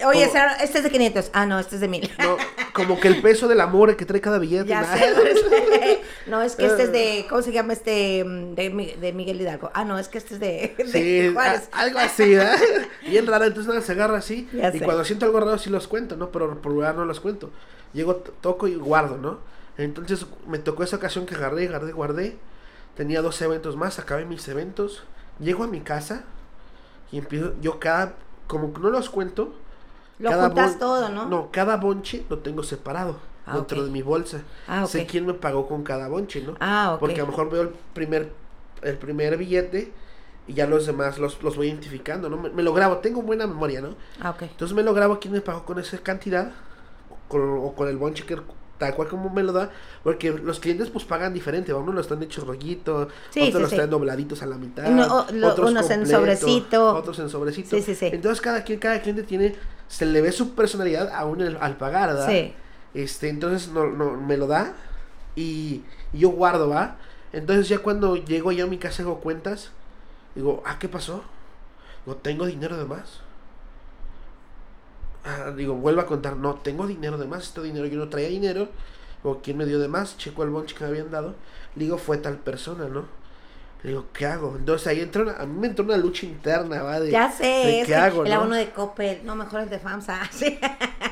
Ah, 0.00 0.06
oye, 0.06 0.24
este 0.62 0.78
es 0.78 0.84
de 0.84 0.90
500. 0.90 1.30
Ah, 1.32 1.46
no, 1.46 1.58
este 1.58 1.76
es 1.76 1.80
de 1.80 1.88
1000. 1.88 2.10
No, 2.18 2.36
como 2.72 2.98
que 2.98 3.06
el 3.06 3.22
peso 3.22 3.46
del 3.46 3.60
amor 3.60 3.96
que 3.96 4.04
trae 4.04 4.20
cada 4.20 4.38
billete. 4.38 4.68
Ya 4.68 4.84
sé, 4.84 6.00
no, 6.26 6.42
es 6.42 6.56
que 6.56 6.66
este 6.66 6.82
es 6.84 6.92
de. 6.92 7.26
¿Cómo 7.28 7.42
se 7.42 7.52
llama 7.52 7.74
este? 7.74 8.24
De, 8.24 8.96
de 9.00 9.12
Miguel 9.12 9.40
Hidalgo. 9.40 9.70
Ah, 9.72 9.84
no, 9.84 9.98
es 9.98 10.08
que 10.08 10.18
este 10.18 10.34
es 10.34 10.40
de. 10.40 10.74
sí, 10.90 11.34
algo 11.72 11.98
así, 12.00 12.34
¿eh? 12.34 12.48
Bien 13.08 13.26
raro, 13.26 13.44
entonces 13.44 13.68
nada, 13.68 13.80
se 13.80 13.92
agarra 13.92 14.18
así. 14.18 14.48
y 14.52 14.80
cuando 14.80 15.04
siento 15.04 15.26
algo 15.26 15.38
raro 15.38 15.58
sí 15.58 15.70
los 15.70 15.86
cuento, 15.86 16.16
¿no? 16.16 16.32
Pero 16.32 16.60
por 16.60 16.72
lugar 16.72 16.96
no 16.96 17.04
los 17.04 17.20
cuento. 17.20 17.50
Llego, 17.92 18.16
toco 18.16 18.66
y 18.66 18.74
guardo, 18.74 19.16
¿no? 19.16 19.38
Entonces 19.76 20.26
me 20.48 20.58
tocó 20.58 20.82
esa 20.82 20.96
ocasión 20.96 21.24
que 21.24 21.36
agarré, 21.36 21.68
agarré, 21.68 21.92
guardé 21.92 22.36
Tenía 22.98 23.22
dos 23.22 23.40
eventos 23.40 23.76
más, 23.76 23.98
acabé 24.00 24.24
mis 24.26 24.46
eventos. 24.48 25.04
Llego 25.38 25.62
a 25.62 25.68
mi 25.68 25.80
casa 25.80 26.24
y 27.12 27.18
empiezo, 27.18 27.54
yo 27.60 27.78
cada, 27.78 28.14
como 28.48 28.76
no 28.76 28.90
los 28.90 29.08
cuento. 29.08 29.54
Lo 30.18 30.30
cada 30.30 30.46
juntas 30.48 30.78
todo, 30.80 31.08
¿no? 31.08 31.26
No, 31.26 31.50
cada 31.52 31.76
bonche 31.76 32.26
lo 32.28 32.40
tengo 32.40 32.64
separado 32.64 33.16
Ah, 33.46 33.54
dentro 33.54 33.84
de 33.84 33.90
mi 33.92 34.02
bolsa. 34.02 34.42
Ah, 34.66 34.84
Sé 34.84 35.06
quién 35.06 35.26
me 35.26 35.32
pagó 35.34 35.68
con 35.68 35.84
cada 35.84 36.08
bonche, 36.08 36.42
¿no? 36.42 36.56
Ah, 36.58 36.90
ok. 36.94 37.00
Porque 37.00 37.20
a 37.20 37.24
lo 37.24 37.30
mejor 37.30 37.50
veo 37.50 37.62
el 37.62 37.68
primer, 37.94 38.32
el 38.82 38.98
primer 38.98 39.36
billete 39.36 39.92
y 40.48 40.54
ya 40.54 40.66
los 40.66 40.84
demás 40.86 41.18
los, 41.18 41.40
los 41.42 41.56
voy 41.56 41.68
identificando, 41.68 42.28
¿no? 42.28 42.36
Me, 42.36 42.50
me 42.50 42.64
lo 42.64 42.74
grabo, 42.74 42.98
tengo 42.98 43.22
buena 43.22 43.46
memoria, 43.46 43.80
¿no? 43.80 43.94
Ah, 44.20 44.30
ok. 44.30 44.42
Entonces 44.42 44.76
me 44.76 44.82
lo 44.82 44.92
grabo 44.92 45.20
quién 45.20 45.32
me 45.32 45.40
pagó 45.40 45.64
con 45.64 45.78
esa 45.78 45.98
cantidad 45.98 46.50
con- 47.28 47.58
o 47.58 47.74
con 47.76 47.88
el 47.88 47.96
bonche 47.96 48.24
que 48.26 48.36
tal 48.78 48.94
cual 48.94 49.08
como 49.08 49.28
me 49.30 49.42
lo 49.42 49.52
da, 49.52 49.70
porque 50.04 50.30
los 50.32 50.60
clientes 50.60 50.88
pues 50.90 51.04
pagan 51.04 51.34
diferente, 51.34 51.74
unos 51.74 51.94
lo 51.94 52.00
están 52.00 52.22
hechos 52.22 52.46
rollito, 52.46 53.08
Sí, 53.30 53.40
otros 53.40 53.54
sí, 53.54 53.60
los 53.60 53.70
sí. 53.70 53.76
traen 53.76 53.90
dobladitos 53.90 54.42
a 54.42 54.46
la 54.46 54.56
mitad, 54.56 54.84
No, 54.88 55.04
o- 55.22 55.32
lo- 55.32 55.48
otros 55.48 55.70
unos 55.72 55.90
en 55.90 56.06
sobrecito. 56.06 56.94
otros 56.94 57.18
en 57.18 57.28
sobrecito. 57.28 57.76
Sí, 57.76 57.82
sí, 57.82 57.94
sí. 57.94 58.06
Entonces 58.12 58.40
cada 58.40 58.62
quien, 58.62 58.78
cada 58.78 59.00
cliente 59.02 59.24
tiene, 59.24 59.56
se 59.88 60.06
le 60.06 60.20
ve 60.20 60.30
su 60.32 60.54
personalidad 60.54 61.10
aún 61.12 61.40
el- 61.40 61.56
al 61.60 61.76
pagar, 61.76 62.10
¿verdad? 62.10 62.28
Sí. 62.28 62.52
Este, 62.94 63.28
entonces 63.28 63.68
no, 63.72 63.86
no, 63.88 64.12
me 64.12 64.36
lo 64.36 64.46
da 64.46 64.72
y, 65.36 65.82
y 66.12 66.20
yo 66.20 66.30
guardo, 66.30 66.68
¿va? 66.68 66.96
Entonces 67.32 67.68
ya 67.68 67.80
cuando 67.80 68.16
llego 68.16 68.52
ya 68.52 68.64
a 68.64 68.66
mi 68.66 68.78
casa 68.78 69.02
hago 69.02 69.20
cuentas, 69.20 69.70
digo, 70.34 70.62
ah, 70.64 70.76
¿qué 70.78 70.88
pasó? 70.88 71.22
Digo, 72.06 72.16
tengo 72.16 72.46
dinero 72.46 72.76
de 72.78 72.84
más. 72.84 73.20
Ah, 75.28 75.50
digo, 75.54 75.74
vuelvo 75.74 76.00
a 76.00 76.06
contar, 76.06 76.36
no, 76.36 76.54
tengo 76.56 76.86
dinero 76.86 77.18
de 77.18 77.26
más, 77.26 77.44
este 77.44 77.62
dinero 77.62 77.86
yo 77.86 77.98
no 77.98 78.08
traía 78.08 78.28
dinero, 78.28 78.68
o 79.22 79.38
quién 79.42 79.56
me 79.58 79.66
dio 79.66 79.78
de 79.78 79.88
más, 79.88 80.16
checo 80.16 80.42
el 80.44 80.50
bonche 80.50 80.74
que 80.74 80.84
me 80.84 80.90
habían 80.90 81.10
dado, 81.10 81.34
le 81.76 81.84
digo, 81.84 81.98
fue 81.98 82.16
tal 82.18 82.36
persona, 82.38 82.86
¿no? 82.88 83.04
Le 83.82 83.90
digo, 83.90 84.06
¿qué 84.12 84.26
hago? 84.26 84.56
Entonces 84.58 84.86
ahí 84.88 85.00
entra 85.00 85.22
una, 85.22 85.32
a 85.36 85.46
mí 85.46 85.58
me 85.60 85.68
entró 85.68 85.84
una 85.84 85.96
lucha 85.96 86.26
interna, 86.26 86.82
¿va? 86.82 86.98
De, 86.98 87.10
Ya 87.12 87.30
sé, 87.30 87.44
de 87.46 87.82
qué 87.86 87.94
hago, 87.94 88.24
el 88.24 88.30
¿no? 88.30 88.36
abono 88.36 88.56
de 88.56 88.70
Coppel, 88.70 89.20
no, 89.24 89.36
mejor 89.36 89.60
el 89.60 89.68
de 89.70 89.78
FAMSA. 89.78 90.20
Sí. 90.32 90.58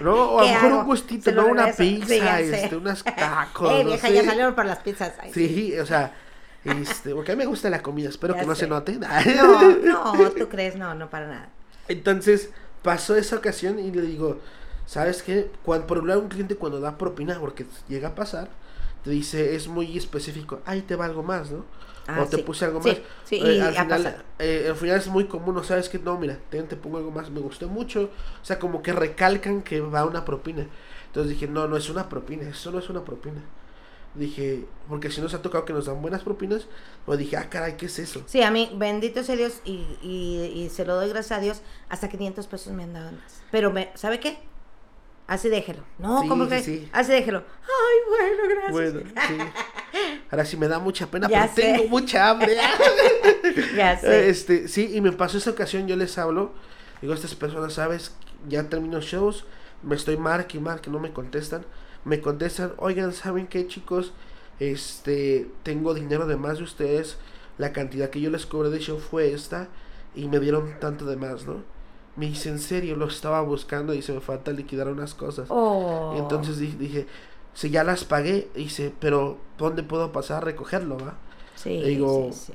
No, 0.01 0.15
o 0.33 0.41
a 0.41 0.43
¿Qué 0.43 0.49
lo 0.49 0.55
mejor 0.55 0.73
hago? 0.73 0.81
un 0.81 0.87
gustito, 0.87 1.31
¿no? 1.33 1.47
Una 1.47 1.73
pizza, 1.73 2.39
Sí, 2.39 2.49
sé. 2.51 2.65
este, 2.65 2.77
unas 2.77 3.05
tacos, 3.17 3.71
Eh, 3.71 3.85
no 3.85 3.91
vieja, 3.91 4.09
sé. 4.09 4.15
ya 4.15 4.25
salieron 4.25 4.55
para 4.55 4.69
las 4.71 4.79
pizzas. 4.81 5.13
Ay, 5.21 5.33
Sí, 5.33 5.79
o 5.79 5.87
sea, 5.87 6.13
este, 6.65 7.15
porque 7.15 7.33
a 7.33 7.37
mí 7.37 7.39
me 7.45 7.47
gusta 7.47 7.71
la 7.71 7.83
comida, 7.83 8.09
espero 8.09 8.35
Ya 8.35 8.41
que 8.41 8.47
no 8.47 8.55
sé. 8.55 8.61
se 8.63 8.67
note. 8.67 8.99
No, 9.37 10.15
no, 10.15 10.31
tú 10.33 10.49
crees, 10.49 10.77
no, 10.77 10.95
no 10.95 11.09
para 11.09 11.29
nada. 11.29 11.49
Entonces, 11.89 12.51
pasó 12.87 13.17
esa 13.17 13.37
ocasión 13.37 13.79
y 13.81 13.91
le 13.93 14.03
digo, 14.03 14.41
¿sabes 14.87 15.23
qué? 15.23 15.51
Cuando, 15.65 15.87
por 15.89 15.99
un 15.99 16.09
lado, 16.09 16.21
un 16.23 16.29
cliente 16.29 16.57
cuando 16.57 16.81
da 16.81 16.99
propina, 16.99 17.39
porque 17.41 17.67
llega 17.89 18.09
a 18.11 18.15
pasar, 18.15 18.51
te 19.05 19.11
dice, 19.11 19.55
es 19.57 19.69
muy 19.69 19.99
específico, 19.99 20.63
ahí 20.67 20.83
te 20.83 20.97
va 20.97 21.07
algo 21.07 21.23
más, 21.25 21.51
¿no? 21.51 21.67
Ah, 22.07 22.23
o 22.23 22.29
te 22.29 22.39
sí. 22.39 22.41
puse 22.41 22.65
algo 22.65 22.81
más. 22.81 23.03
sí, 23.25 23.37
Eh, 23.39 23.59
y 23.59 23.61
al, 23.61 23.75
final, 23.75 24.25
eh, 24.39 24.67
al 24.71 24.77
final 24.77 24.99
es 24.99 25.09
muy 25.09 25.27
común, 25.27 25.55
¿no 25.57 25.65
sabes 25.65 25.89
qué? 25.89 25.99
No, 25.99 26.19
mira, 26.19 26.39
te, 26.51 26.63
te 26.63 26.77
pongo 26.77 26.99
algo 26.99 27.11
más, 27.11 27.31
me 27.31 27.41
gustó 27.41 27.69
mucho. 27.69 28.11
O 28.43 28.45
sea, 28.45 28.59
como 28.59 28.83
que 28.83 28.93
recalcan 28.93 29.63
que 29.63 29.81
va 29.81 30.05
una 30.07 30.25
propina. 30.25 30.67
Entonces 31.09 31.31
dije, 31.33 31.49
no, 31.49 31.69
no 31.69 31.77
es 31.77 31.91
una 31.91 32.09
propina, 32.09 32.49
eso 32.49 32.71
no 32.73 32.79
es 32.79 32.89
una 32.91 33.05
propina. 33.05 33.43
Dije, 34.17 34.65
porque 34.89 35.11
si 35.11 35.21
nos 35.21 35.35
ha 35.35 35.43
tocado 35.43 35.65
que 35.65 35.73
nos 35.73 35.87
dan 35.87 36.01
buenas 36.01 36.23
propinas, 36.23 36.67
pues 37.05 37.19
dije, 37.19 37.37
ah, 37.37 37.49
caray, 37.51 37.77
¿qué 37.77 37.87
es 37.87 37.99
eso? 37.99 38.23
Sí, 38.27 38.43
a 38.43 38.51
mí, 38.51 38.71
bendito 38.77 39.23
sea 39.23 39.37
Dios, 39.37 39.61
y, 39.65 39.85
y, 40.03 40.53
y 40.55 40.71
se 40.71 40.85
lo 40.87 40.95
doy 40.95 41.09
gracias 41.11 41.39
a 41.39 41.43
Dios, 41.43 41.61
hasta 41.89 42.09
500 42.09 42.47
pesos 42.47 42.73
me 42.73 42.85
han 42.85 42.93
dado 42.95 43.13
más. 43.13 43.43
Pero, 43.51 43.71
me, 43.73 43.91
¿sabe 43.95 44.19
qué? 44.21 44.39
Así 45.27 45.49
déjelo. 45.49 45.83
No, 45.99 46.23
Sí, 46.23 46.29
como 46.29 46.45
sí, 46.45 46.51
que? 46.51 46.63
sí. 46.63 46.89
Así 46.93 47.11
déjelo. 47.13 47.43
Ay, 47.63 47.99
bueno, 48.09 48.43
gracias. 48.71 48.73
Bueno, 48.95 49.11
sí. 49.29 49.35
Ahora 50.31 50.45
sí 50.45 50.57
me 50.57 50.69
da 50.69 50.79
mucha 50.79 51.07
pena, 51.09 51.29
Ya 51.29 51.51
pero 51.55 51.69
sé. 51.69 51.73
tengo 51.75 51.89
mucha 51.91 52.31
hambre. 52.31 52.57
Ya 53.77 53.99
sé. 53.99 54.29
Este, 54.29 54.69
sí, 54.69 54.91
y 54.95 55.01
me 55.01 55.13
pasó 55.13 55.39
esa 55.39 55.51
ocasión, 55.51 55.87
yo 55.89 55.97
les 55.97 56.17
hablo, 56.19 56.53
digo, 57.01 57.13
estas 57.15 57.35
personas, 57.35 57.75
¿sabes? 57.75 58.15
Ya 58.49 58.69
termino 58.69 59.01
shows, 59.01 59.45
me 59.83 59.95
estoy 59.97 60.17
marque 60.17 60.57
y 60.59 60.61
marque, 60.61 60.91
no 60.91 60.99
me 61.01 61.13
contestan. 61.13 61.65
Me 62.07 62.21
contestan, 62.23 62.73
oigan, 62.79 63.13
¿saben 63.13 63.49
qué, 63.49 63.67
chicos? 63.67 64.13
Este, 64.61 65.51
tengo 65.63 65.93
dinero 65.95 66.27
de 66.27 66.37
más 66.37 66.59
de 66.59 66.65
ustedes, 66.65 67.19
la 67.59 67.73
cantidad 67.73 68.11
que 68.11 68.21
yo 68.23 68.31
les 68.31 68.47
cobré 68.47 68.71
de 68.71 68.79
show 68.81 68.99
fue 68.99 69.33
esta, 69.33 69.69
y 70.15 70.29
me 70.29 70.41
dieron 70.41 70.79
tanto 70.81 71.05
de 71.05 71.17
más, 71.17 71.47
¿no? 71.47 71.65
Me 72.17 72.27
dice, 72.27 72.49
en 72.49 72.59
serio, 72.61 72.97
lo 72.97 73.07
estaba 73.09 73.43
buscando 73.43 73.93
y 73.93 74.01
se 74.03 74.13
me 74.15 74.21
falta 74.21 74.53
liquidar 74.53 74.89
unas 74.89 75.15
cosas. 75.15 75.49
Oh. 75.51 76.15
Y 76.17 76.19
entonces 76.19 76.59
di- 76.59 76.77
dije, 76.79 77.07
si 77.55 77.71
ya 77.71 77.85
las 77.85 78.05
pagué, 78.05 78.49
dice, 78.55 78.93
pero 79.01 79.39
¿dónde 79.59 79.83
puedo 79.83 80.13
pasar 80.13 80.39
a 80.39 80.41
recogerlo, 80.47 80.99
va? 80.99 81.15
Sí, 81.55 81.81
le 81.81 81.89
digo, 81.89 82.31
sí, 82.33 82.53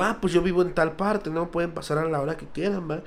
ah, 0.00 0.18
pues 0.20 0.32
yo 0.32 0.42
vivo 0.42 0.62
en 0.62 0.74
tal 0.74 0.92
parte, 0.96 1.30
¿no? 1.30 1.50
Pueden 1.50 1.72
pasar 1.72 1.98
a 1.98 2.04
la 2.08 2.20
hora 2.20 2.36
que 2.36 2.46
quieran, 2.46 2.90
¿va? 2.90 3.02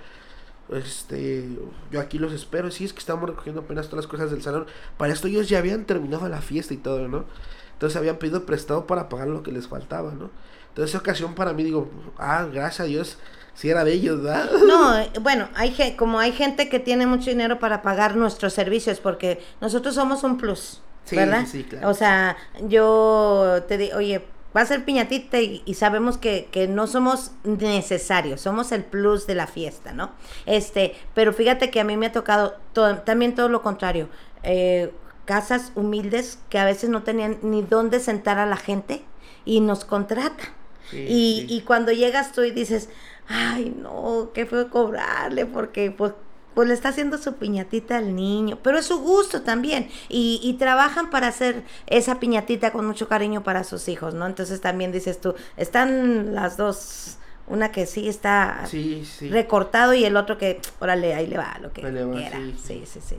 Este, 0.70 1.48
yo 1.92 2.00
aquí 2.02 2.20
los 2.20 2.34
espero. 2.34 2.72
Sí, 2.72 2.86
es 2.86 2.94
que 2.94 3.00
estamos 3.00 3.30
recogiendo 3.30 3.62
apenas 3.62 3.88
todas 3.88 4.06
las 4.06 4.12
cosas 4.12 4.32
del 4.32 4.42
salón. 4.42 4.66
Para 4.98 5.14
esto 5.14 5.28
ellos 5.28 5.48
ya 5.50 5.60
habían 5.60 5.86
terminado 5.86 6.28
la 6.30 6.42
fiesta 6.42 6.74
y 6.74 6.78
todo, 6.78 7.08
¿no? 7.08 7.26
Entonces 7.74 7.96
habían 7.98 8.18
pedido 8.18 8.46
prestado 8.46 8.88
para 8.88 9.08
pagar 9.10 9.28
lo 9.28 9.44
que 9.44 9.52
les 9.52 9.68
faltaba, 9.68 10.12
¿no? 10.14 10.30
Entonces 10.70 10.92
esa 10.92 11.00
ocasión 11.00 11.36
para 11.36 11.54
mí 11.54 11.64
digo, 11.64 11.90
ah, 12.18 12.46
gracias 12.52 12.82
a 12.82 12.84
Dios, 12.84 13.18
si 13.54 13.70
era 13.70 13.84
de 13.84 13.94
ellos, 13.94 14.22
¿verdad? 14.22 14.50
No, 14.60 14.98
eh, 15.00 15.12
bueno, 15.22 15.50
hay 15.56 15.72
ge- 15.72 15.96
como 15.96 16.20
hay 16.20 16.32
gente 16.32 16.70
que 16.70 16.80
tiene 16.80 17.06
mucho 17.06 17.30
dinero 17.30 17.60
para 17.60 17.82
pagar 17.82 18.16
nuestros 18.16 18.54
servicios, 18.54 19.00
porque 19.00 19.42
nosotros 19.62 19.96
somos 19.96 20.24
un 20.24 20.38
plus, 20.38 20.82
Sí, 21.06 21.16
¿verdad? 21.16 21.46
sí, 21.46 21.46
sí, 21.46 21.64
claro. 21.64 21.90
O 21.90 21.94
sea, 21.94 22.38
yo 22.68 23.64
te 23.68 23.78
digo, 23.78 23.98
oye, 23.98 24.26
va 24.58 24.62
a 24.62 24.66
ser 24.66 24.84
piñatita 24.86 25.40
y, 25.40 25.62
y 25.66 25.76
sabemos 25.76 26.18
que, 26.18 26.50
que 26.52 26.68
no 26.68 26.88
somos 26.88 27.32
necesarios, 27.44 28.42
somos 28.42 28.72
el 28.72 28.84
plus 28.84 29.28
de 29.28 29.36
la 29.36 29.48
fiesta, 29.48 29.94
¿no? 29.94 30.12
Este, 30.48 30.96
pero 31.14 31.34
fíjate 31.34 31.70
que 31.72 31.80
a 31.80 31.84
mí 31.86 31.98
me 31.98 32.08
ha 32.08 32.12
tocado 32.12 32.56
to- 32.74 32.98
también 33.00 33.36
todo 33.36 33.50
lo 33.50 33.62
contrario. 33.62 34.10
eh, 34.44 34.92
casas 35.26 35.74
humildes 35.76 36.40
que 36.50 36.58
a 36.58 36.64
veces 36.66 36.90
no 36.90 37.04
tenían 37.04 37.38
ni 37.42 37.62
dónde 37.62 38.00
sentar 38.00 38.38
a 38.40 38.46
la 38.46 38.56
gente 38.58 39.04
y 39.46 39.60
nos 39.60 39.84
contratan. 39.86 40.48
Sí, 40.90 40.98
y, 41.06 41.46
sí. 41.48 41.48
y 41.50 41.62
cuando 41.62 41.92
llegas 41.92 42.32
tú 42.32 42.44
y 42.44 42.52
dices, 42.52 42.90
ay, 43.28 43.76
no, 43.78 44.32
qué 44.34 44.46
fue 44.46 44.70
cobrarle, 44.70 45.46
porque 45.46 45.92
pues, 45.92 46.14
pues 46.58 46.68
le 46.68 46.74
está 46.74 46.90
haciendo 46.90 47.20
su 47.20 47.36
piñatita 47.36 47.98
al 47.98 48.16
niño, 48.16 48.58
pero 48.64 48.80
es 48.80 48.88
su 48.88 48.98
gusto 49.00 49.44
también. 49.44 49.90
Y, 50.10 50.40
y 50.44 50.54
trabajan 50.56 51.12
para 51.12 51.28
hacer 51.28 51.64
esa 51.86 52.20
piñatita 52.20 52.72
con 52.72 52.88
mucho 52.88 53.08
cariño 53.08 53.44
para 53.44 53.64
sus 53.64 53.88
hijos, 53.90 54.16
¿no? 54.16 54.26
Entonces 54.26 54.60
también 54.60 54.92
dices 54.92 55.22
tú, 55.22 55.36
están 55.56 56.34
las 56.34 56.58
dos, 56.58 57.20
una 57.46 57.72
que 57.72 57.86
sí 57.86 58.10
está 58.10 58.66
Sí, 58.66 59.06
sí. 59.06 59.30
recortado 59.30 59.94
y 59.94 60.04
el 60.04 60.18
otro 60.18 60.40
que, 60.40 60.60
órale, 60.80 61.14
ahí 61.14 61.28
le 61.28 61.38
va 61.38 61.60
lo 61.62 61.72
que 61.74 61.86
Ahí 61.86 61.92
le 61.92 62.04
va, 62.06 62.18
quiera. 62.18 62.40
sí, 62.40 62.56
Sí, 62.58 62.84
sí. 62.88 63.00
sí, 63.02 63.18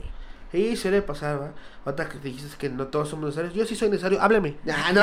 sí. 0.51 0.69
Sí, 0.69 0.75
suele 0.77 1.01
pasar, 1.01 1.41
¿va? 1.41 1.53
Ahorita 1.85 2.09
que 2.09 2.17
dijiste 2.19 2.57
que 2.57 2.69
no 2.69 2.87
todos 2.87 3.09
somos 3.09 3.25
necesarios. 3.27 3.53
Yo 3.53 3.65
sí 3.65 3.75
soy 3.75 3.89
necesario, 3.89 4.21
hábleme. 4.21 4.57
Ah, 4.69 4.91
no. 4.93 5.01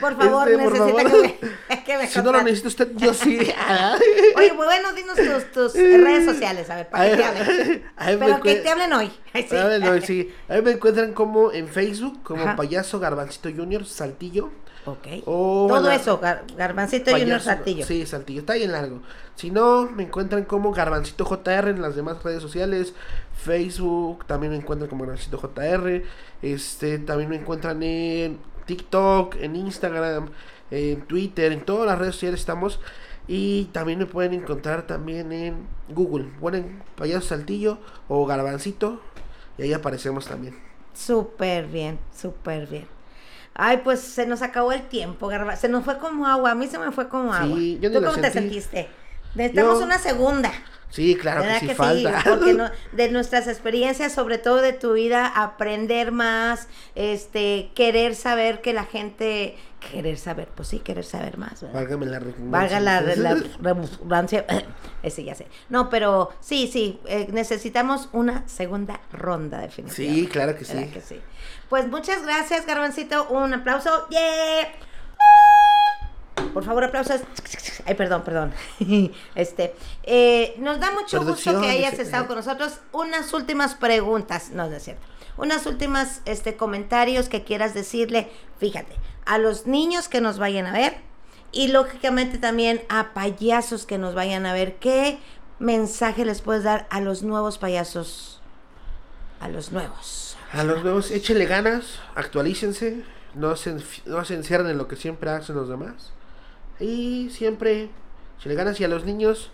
Por 0.00 0.16
favor, 0.16 0.48
Este, 0.48 0.62
por 0.64 0.72
necesita 0.72 1.08
favor. 1.08 1.22
que 1.22 1.46
me, 1.68 1.84
que 1.84 1.98
me 1.98 2.06
Si 2.08 2.22
no 2.22 2.32
lo 2.32 2.42
necesita 2.42 2.68
usted, 2.68 2.88
yo 2.96 3.14
sí. 3.14 3.38
Oye, 4.36 4.52
pues 4.54 4.66
bueno, 4.66 4.92
dinos 4.92 5.16
tus, 5.16 5.52
tus 5.52 5.74
redes 5.74 6.24
sociales, 6.24 6.68
a 6.70 6.76
ver, 6.76 6.88
para 6.88 7.10
que 7.10 7.16
te 7.16 7.24
hablen. 7.24 7.84
Pero 8.20 8.40
que 8.40 8.54
te 8.56 8.68
hablen 8.68 8.92
hoy. 8.92 9.12
Sí. 9.34 9.56
A 9.56 10.00
sí. 10.00 10.32
Mí 10.48 10.62
me 10.62 10.70
encuentran 10.72 11.12
como 11.12 11.52
en 11.52 11.68
Facebook, 11.68 12.22
como 12.22 12.42
Ajá. 12.42 12.56
Payaso 12.56 12.98
Garbancito 12.98 13.50
Junior, 13.54 13.84
Saltillo. 13.84 14.50
Ok. 14.86 15.06
O, 15.26 15.66
Todo 15.68 15.90
eso, 15.90 16.20
Gar- 16.20 16.44
Garbancito 16.56 17.10
y 17.10 17.20
Junior 17.20 17.40
Saltillo. 17.40 17.84
Sí, 17.84 18.06
Saltillo, 18.06 18.40
está 18.40 18.54
bien 18.54 18.70
largo. 18.72 19.00
Si 19.34 19.50
no, 19.50 19.90
me 19.90 20.04
encuentran 20.04 20.44
como 20.44 20.72
Garbancito 20.72 21.24
JR 21.24 21.70
en 21.70 21.82
las 21.82 21.96
demás 21.96 22.22
redes 22.22 22.40
sociales. 22.40 22.94
Facebook, 23.36 24.24
también 24.26 24.52
me 24.52 24.58
encuentran 24.58 24.88
como 24.88 25.04
Garbancito 25.04 25.38
JR. 25.38 26.04
Este, 26.42 26.98
también 27.00 27.30
me 27.30 27.36
encuentran 27.36 27.82
en 27.82 28.38
TikTok, 28.66 29.36
en 29.40 29.56
Instagram, 29.56 30.30
en 30.70 31.02
Twitter, 31.02 31.52
en 31.52 31.64
todas 31.64 31.86
las 31.86 31.98
redes 31.98 32.14
sociales 32.14 32.40
estamos. 32.40 32.80
Y 33.28 33.64
también 33.72 33.98
me 33.98 34.06
pueden 34.06 34.34
encontrar 34.34 34.86
también 34.86 35.32
en 35.32 35.66
Google. 35.88 36.26
Ponen 36.40 36.82
Payaso 36.96 37.28
Saltillo 37.28 37.78
o 38.08 38.24
Garbancito 38.24 39.00
y 39.58 39.62
ahí 39.62 39.72
aparecemos 39.72 40.26
también. 40.26 40.56
Súper 40.94 41.66
bien, 41.66 41.98
súper 42.14 42.66
bien. 42.68 42.95
Ay, 43.58 43.78
pues 43.82 44.00
se 44.00 44.26
nos 44.26 44.42
acabó 44.42 44.72
el 44.72 44.82
tiempo, 44.88 45.28
Garba. 45.28 45.56
Se 45.56 45.68
nos 45.68 45.84
fue 45.84 45.98
como 45.98 46.26
agua. 46.26 46.50
A 46.50 46.54
mí 46.54 46.66
se 46.66 46.78
me 46.78 46.92
fue 46.92 47.08
como 47.08 47.32
Sí, 47.32 47.38
agua. 47.42 47.58
yo 47.80 47.92
¿Tú 47.92 48.02
cómo 48.04 48.16
te 48.20 48.30
sentiste? 48.30 48.88
Necesitamos 49.34 49.78
Yo- 49.80 49.84
una 49.86 49.98
segunda. 49.98 50.52
Sí, 50.88 51.16
claro 51.16 51.40
que 51.42 51.46
¿Verdad 51.48 51.60
sí 51.60 51.66
que 51.66 51.74
falta. 51.74 52.20
sí? 52.22 52.28
Porque 52.28 52.54
no- 52.54 52.70
de 52.92 53.10
nuestras 53.10 53.48
experiencias, 53.48 54.12
sobre 54.12 54.38
todo 54.38 54.62
de 54.62 54.72
tu 54.72 54.92
vida, 54.94 55.26
aprender 55.26 56.12
más, 56.12 56.68
este, 56.94 57.70
querer 57.74 58.14
saber 58.14 58.60
que 58.62 58.72
la 58.72 58.84
gente, 58.84 59.56
querer 59.90 60.16
saber, 60.16 60.48
pues 60.54 60.68
sí, 60.68 60.78
querer 60.78 61.04
saber 61.04 61.36
más, 61.38 61.60
¿verdad? 61.60 61.74
Válgame 61.74 62.06
la. 62.06 62.20
Valga 62.38 62.80
la, 62.80 63.00
redundancia. 63.60 64.46
Ese 65.02 65.24
ya 65.24 65.34
sé. 65.34 65.48
No, 65.68 65.90
pero 65.90 66.30
sí, 66.40 66.68
sí, 66.72 67.00
eh, 67.06 67.28
necesitamos 67.30 68.08
una 68.12 68.46
segunda 68.48 69.00
ronda, 69.12 69.60
definitivamente. 69.60 70.20
Sí, 70.20 70.26
claro 70.28 70.56
que 70.56 70.64
¿Verdad 70.64 70.82
sí. 70.84 70.90
que 70.92 71.00
sí? 71.00 71.20
Pues 71.68 71.88
muchas 71.88 72.22
gracias, 72.22 72.66
Garbancito. 72.66 73.28
Un 73.28 73.54
aplauso. 73.54 74.08
¡Yeah! 74.10 74.68
Por 76.52 76.64
favor, 76.64 76.84
aplausos. 76.84 77.20
Ay, 77.84 77.94
perdón, 77.94 78.22
perdón. 78.22 78.52
Este, 79.34 79.74
eh, 80.04 80.54
nos 80.58 80.80
da 80.80 80.90
mucho 80.92 81.22
gusto 81.22 81.60
que 81.60 81.68
hayas 81.68 81.98
estado 81.98 82.26
con 82.26 82.36
nosotros. 82.36 82.80
Unas 82.92 83.32
últimas 83.32 83.74
preguntas, 83.74 84.50
no, 84.50 84.68
no 84.68 84.76
es 84.76 84.84
cierto. 84.84 85.06
Unas 85.36 85.66
últimas 85.66 86.22
este, 86.24 86.56
comentarios 86.56 87.28
que 87.28 87.44
quieras 87.44 87.74
decirle, 87.74 88.30
fíjate, 88.58 88.96
a 89.26 89.38
los 89.38 89.66
niños 89.66 90.08
que 90.08 90.20
nos 90.20 90.38
vayan 90.38 90.66
a 90.66 90.72
ver 90.72 90.96
y 91.52 91.68
lógicamente 91.68 92.38
también 92.38 92.82
a 92.88 93.12
payasos 93.12 93.84
que 93.84 93.98
nos 93.98 94.14
vayan 94.14 94.46
a 94.46 94.52
ver. 94.52 94.76
¿Qué 94.76 95.18
mensaje 95.58 96.24
les 96.24 96.40
puedes 96.40 96.64
dar 96.64 96.86
a 96.90 97.00
los 97.00 97.22
nuevos 97.22 97.58
payasos? 97.58 98.40
A 99.40 99.48
los 99.48 99.72
nuevos. 99.72 100.25
A 100.56 100.64
los 100.64 100.82
nuevos, 100.82 101.10
échenle 101.10 101.44
ganas, 101.44 102.00
actualícense, 102.14 103.02
no 103.34 103.56
se, 103.56 103.76
no 104.06 104.24
se 104.24 104.34
encierren 104.34 104.68
en 104.68 104.78
lo 104.78 104.88
que 104.88 104.96
siempre 104.96 105.28
hacen 105.28 105.54
los 105.54 105.68
demás. 105.68 106.12
Y 106.80 107.28
siempre, 107.30 107.90
échenle 108.38 108.56
ganas. 108.56 108.80
Y 108.80 108.84
a 108.84 108.88
los 108.88 109.04
niños, 109.04 109.50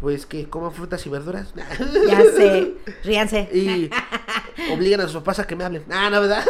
pues 0.00 0.24
que 0.24 0.48
coman 0.48 0.72
frutas 0.72 1.04
y 1.06 1.10
verduras. 1.10 1.52
Ya 2.08 2.22
sé, 2.22 2.74
ríanse. 3.04 3.50
y 3.52 3.90
obligan 4.72 5.00
a 5.00 5.04
sus 5.04 5.16
papás 5.16 5.40
a 5.40 5.46
que 5.46 5.56
me 5.56 5.64
hablen. 5.64 5.84
Ah, 5.90 6.08
no, 6.08 6.22
¿verdad? 6.22 6.42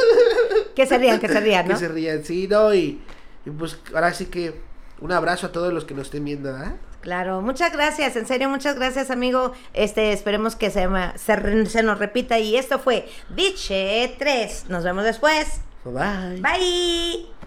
Que 0.77 0.87
se 0.87 0.97
rían, 0.97 1.19
que 1.19 1.29
se 1.29 1.41
rían, 1.41 1.67
¿no? 1.69 1.75
Que 1.75 1.81
se 1.81 1.89
rían, 1.89 2.25
sí, 2.25 2.47
no. 2.49 2.73
Y, 2.73 3.01
y 3.45 3.51
pues 3.51 3.79
ahora 3.93 4.15
sí 4.15 4.27
que 4.27 4.55
un 5.01 5.11
abrazo 5.11 5.49
a 5.49 5.53
todos 5.53 5.73
los 5.73 5.85
que 5.85 5.95
nos 5.95 6.07
estén 6.07 6.25
viendo, 6.25 6.53
¿verdad? 6.53 6.77
Claro, 7.05 7.43
muchas 7.43 7.71
gracias, 7.71 8.17
en 8.17 8.27
serio, 8.27 8.49
muchas 8.49 8.77
gracias, 8.77 9.11
amigo. 9.11 9.53
Este, 9.75 10.15
esperemos 10.15 10.57
que 10.57 10.71
se, 10.71 10.89
se, 11.17 11.67
se 11.67 11.83
nos 11.83 11.99
repita. 11.99 12.39
Y 12.39 12.57
esto 12.57 12.79
fue 12.79 13.07
Diche 13.29 14.17
3. 14.19 14.71
Nos 14.71 14.85
vemos 14.85 15.05
después. 15.05 15.61
Bye. 15.85 16.41
Bye. 16.41 17.45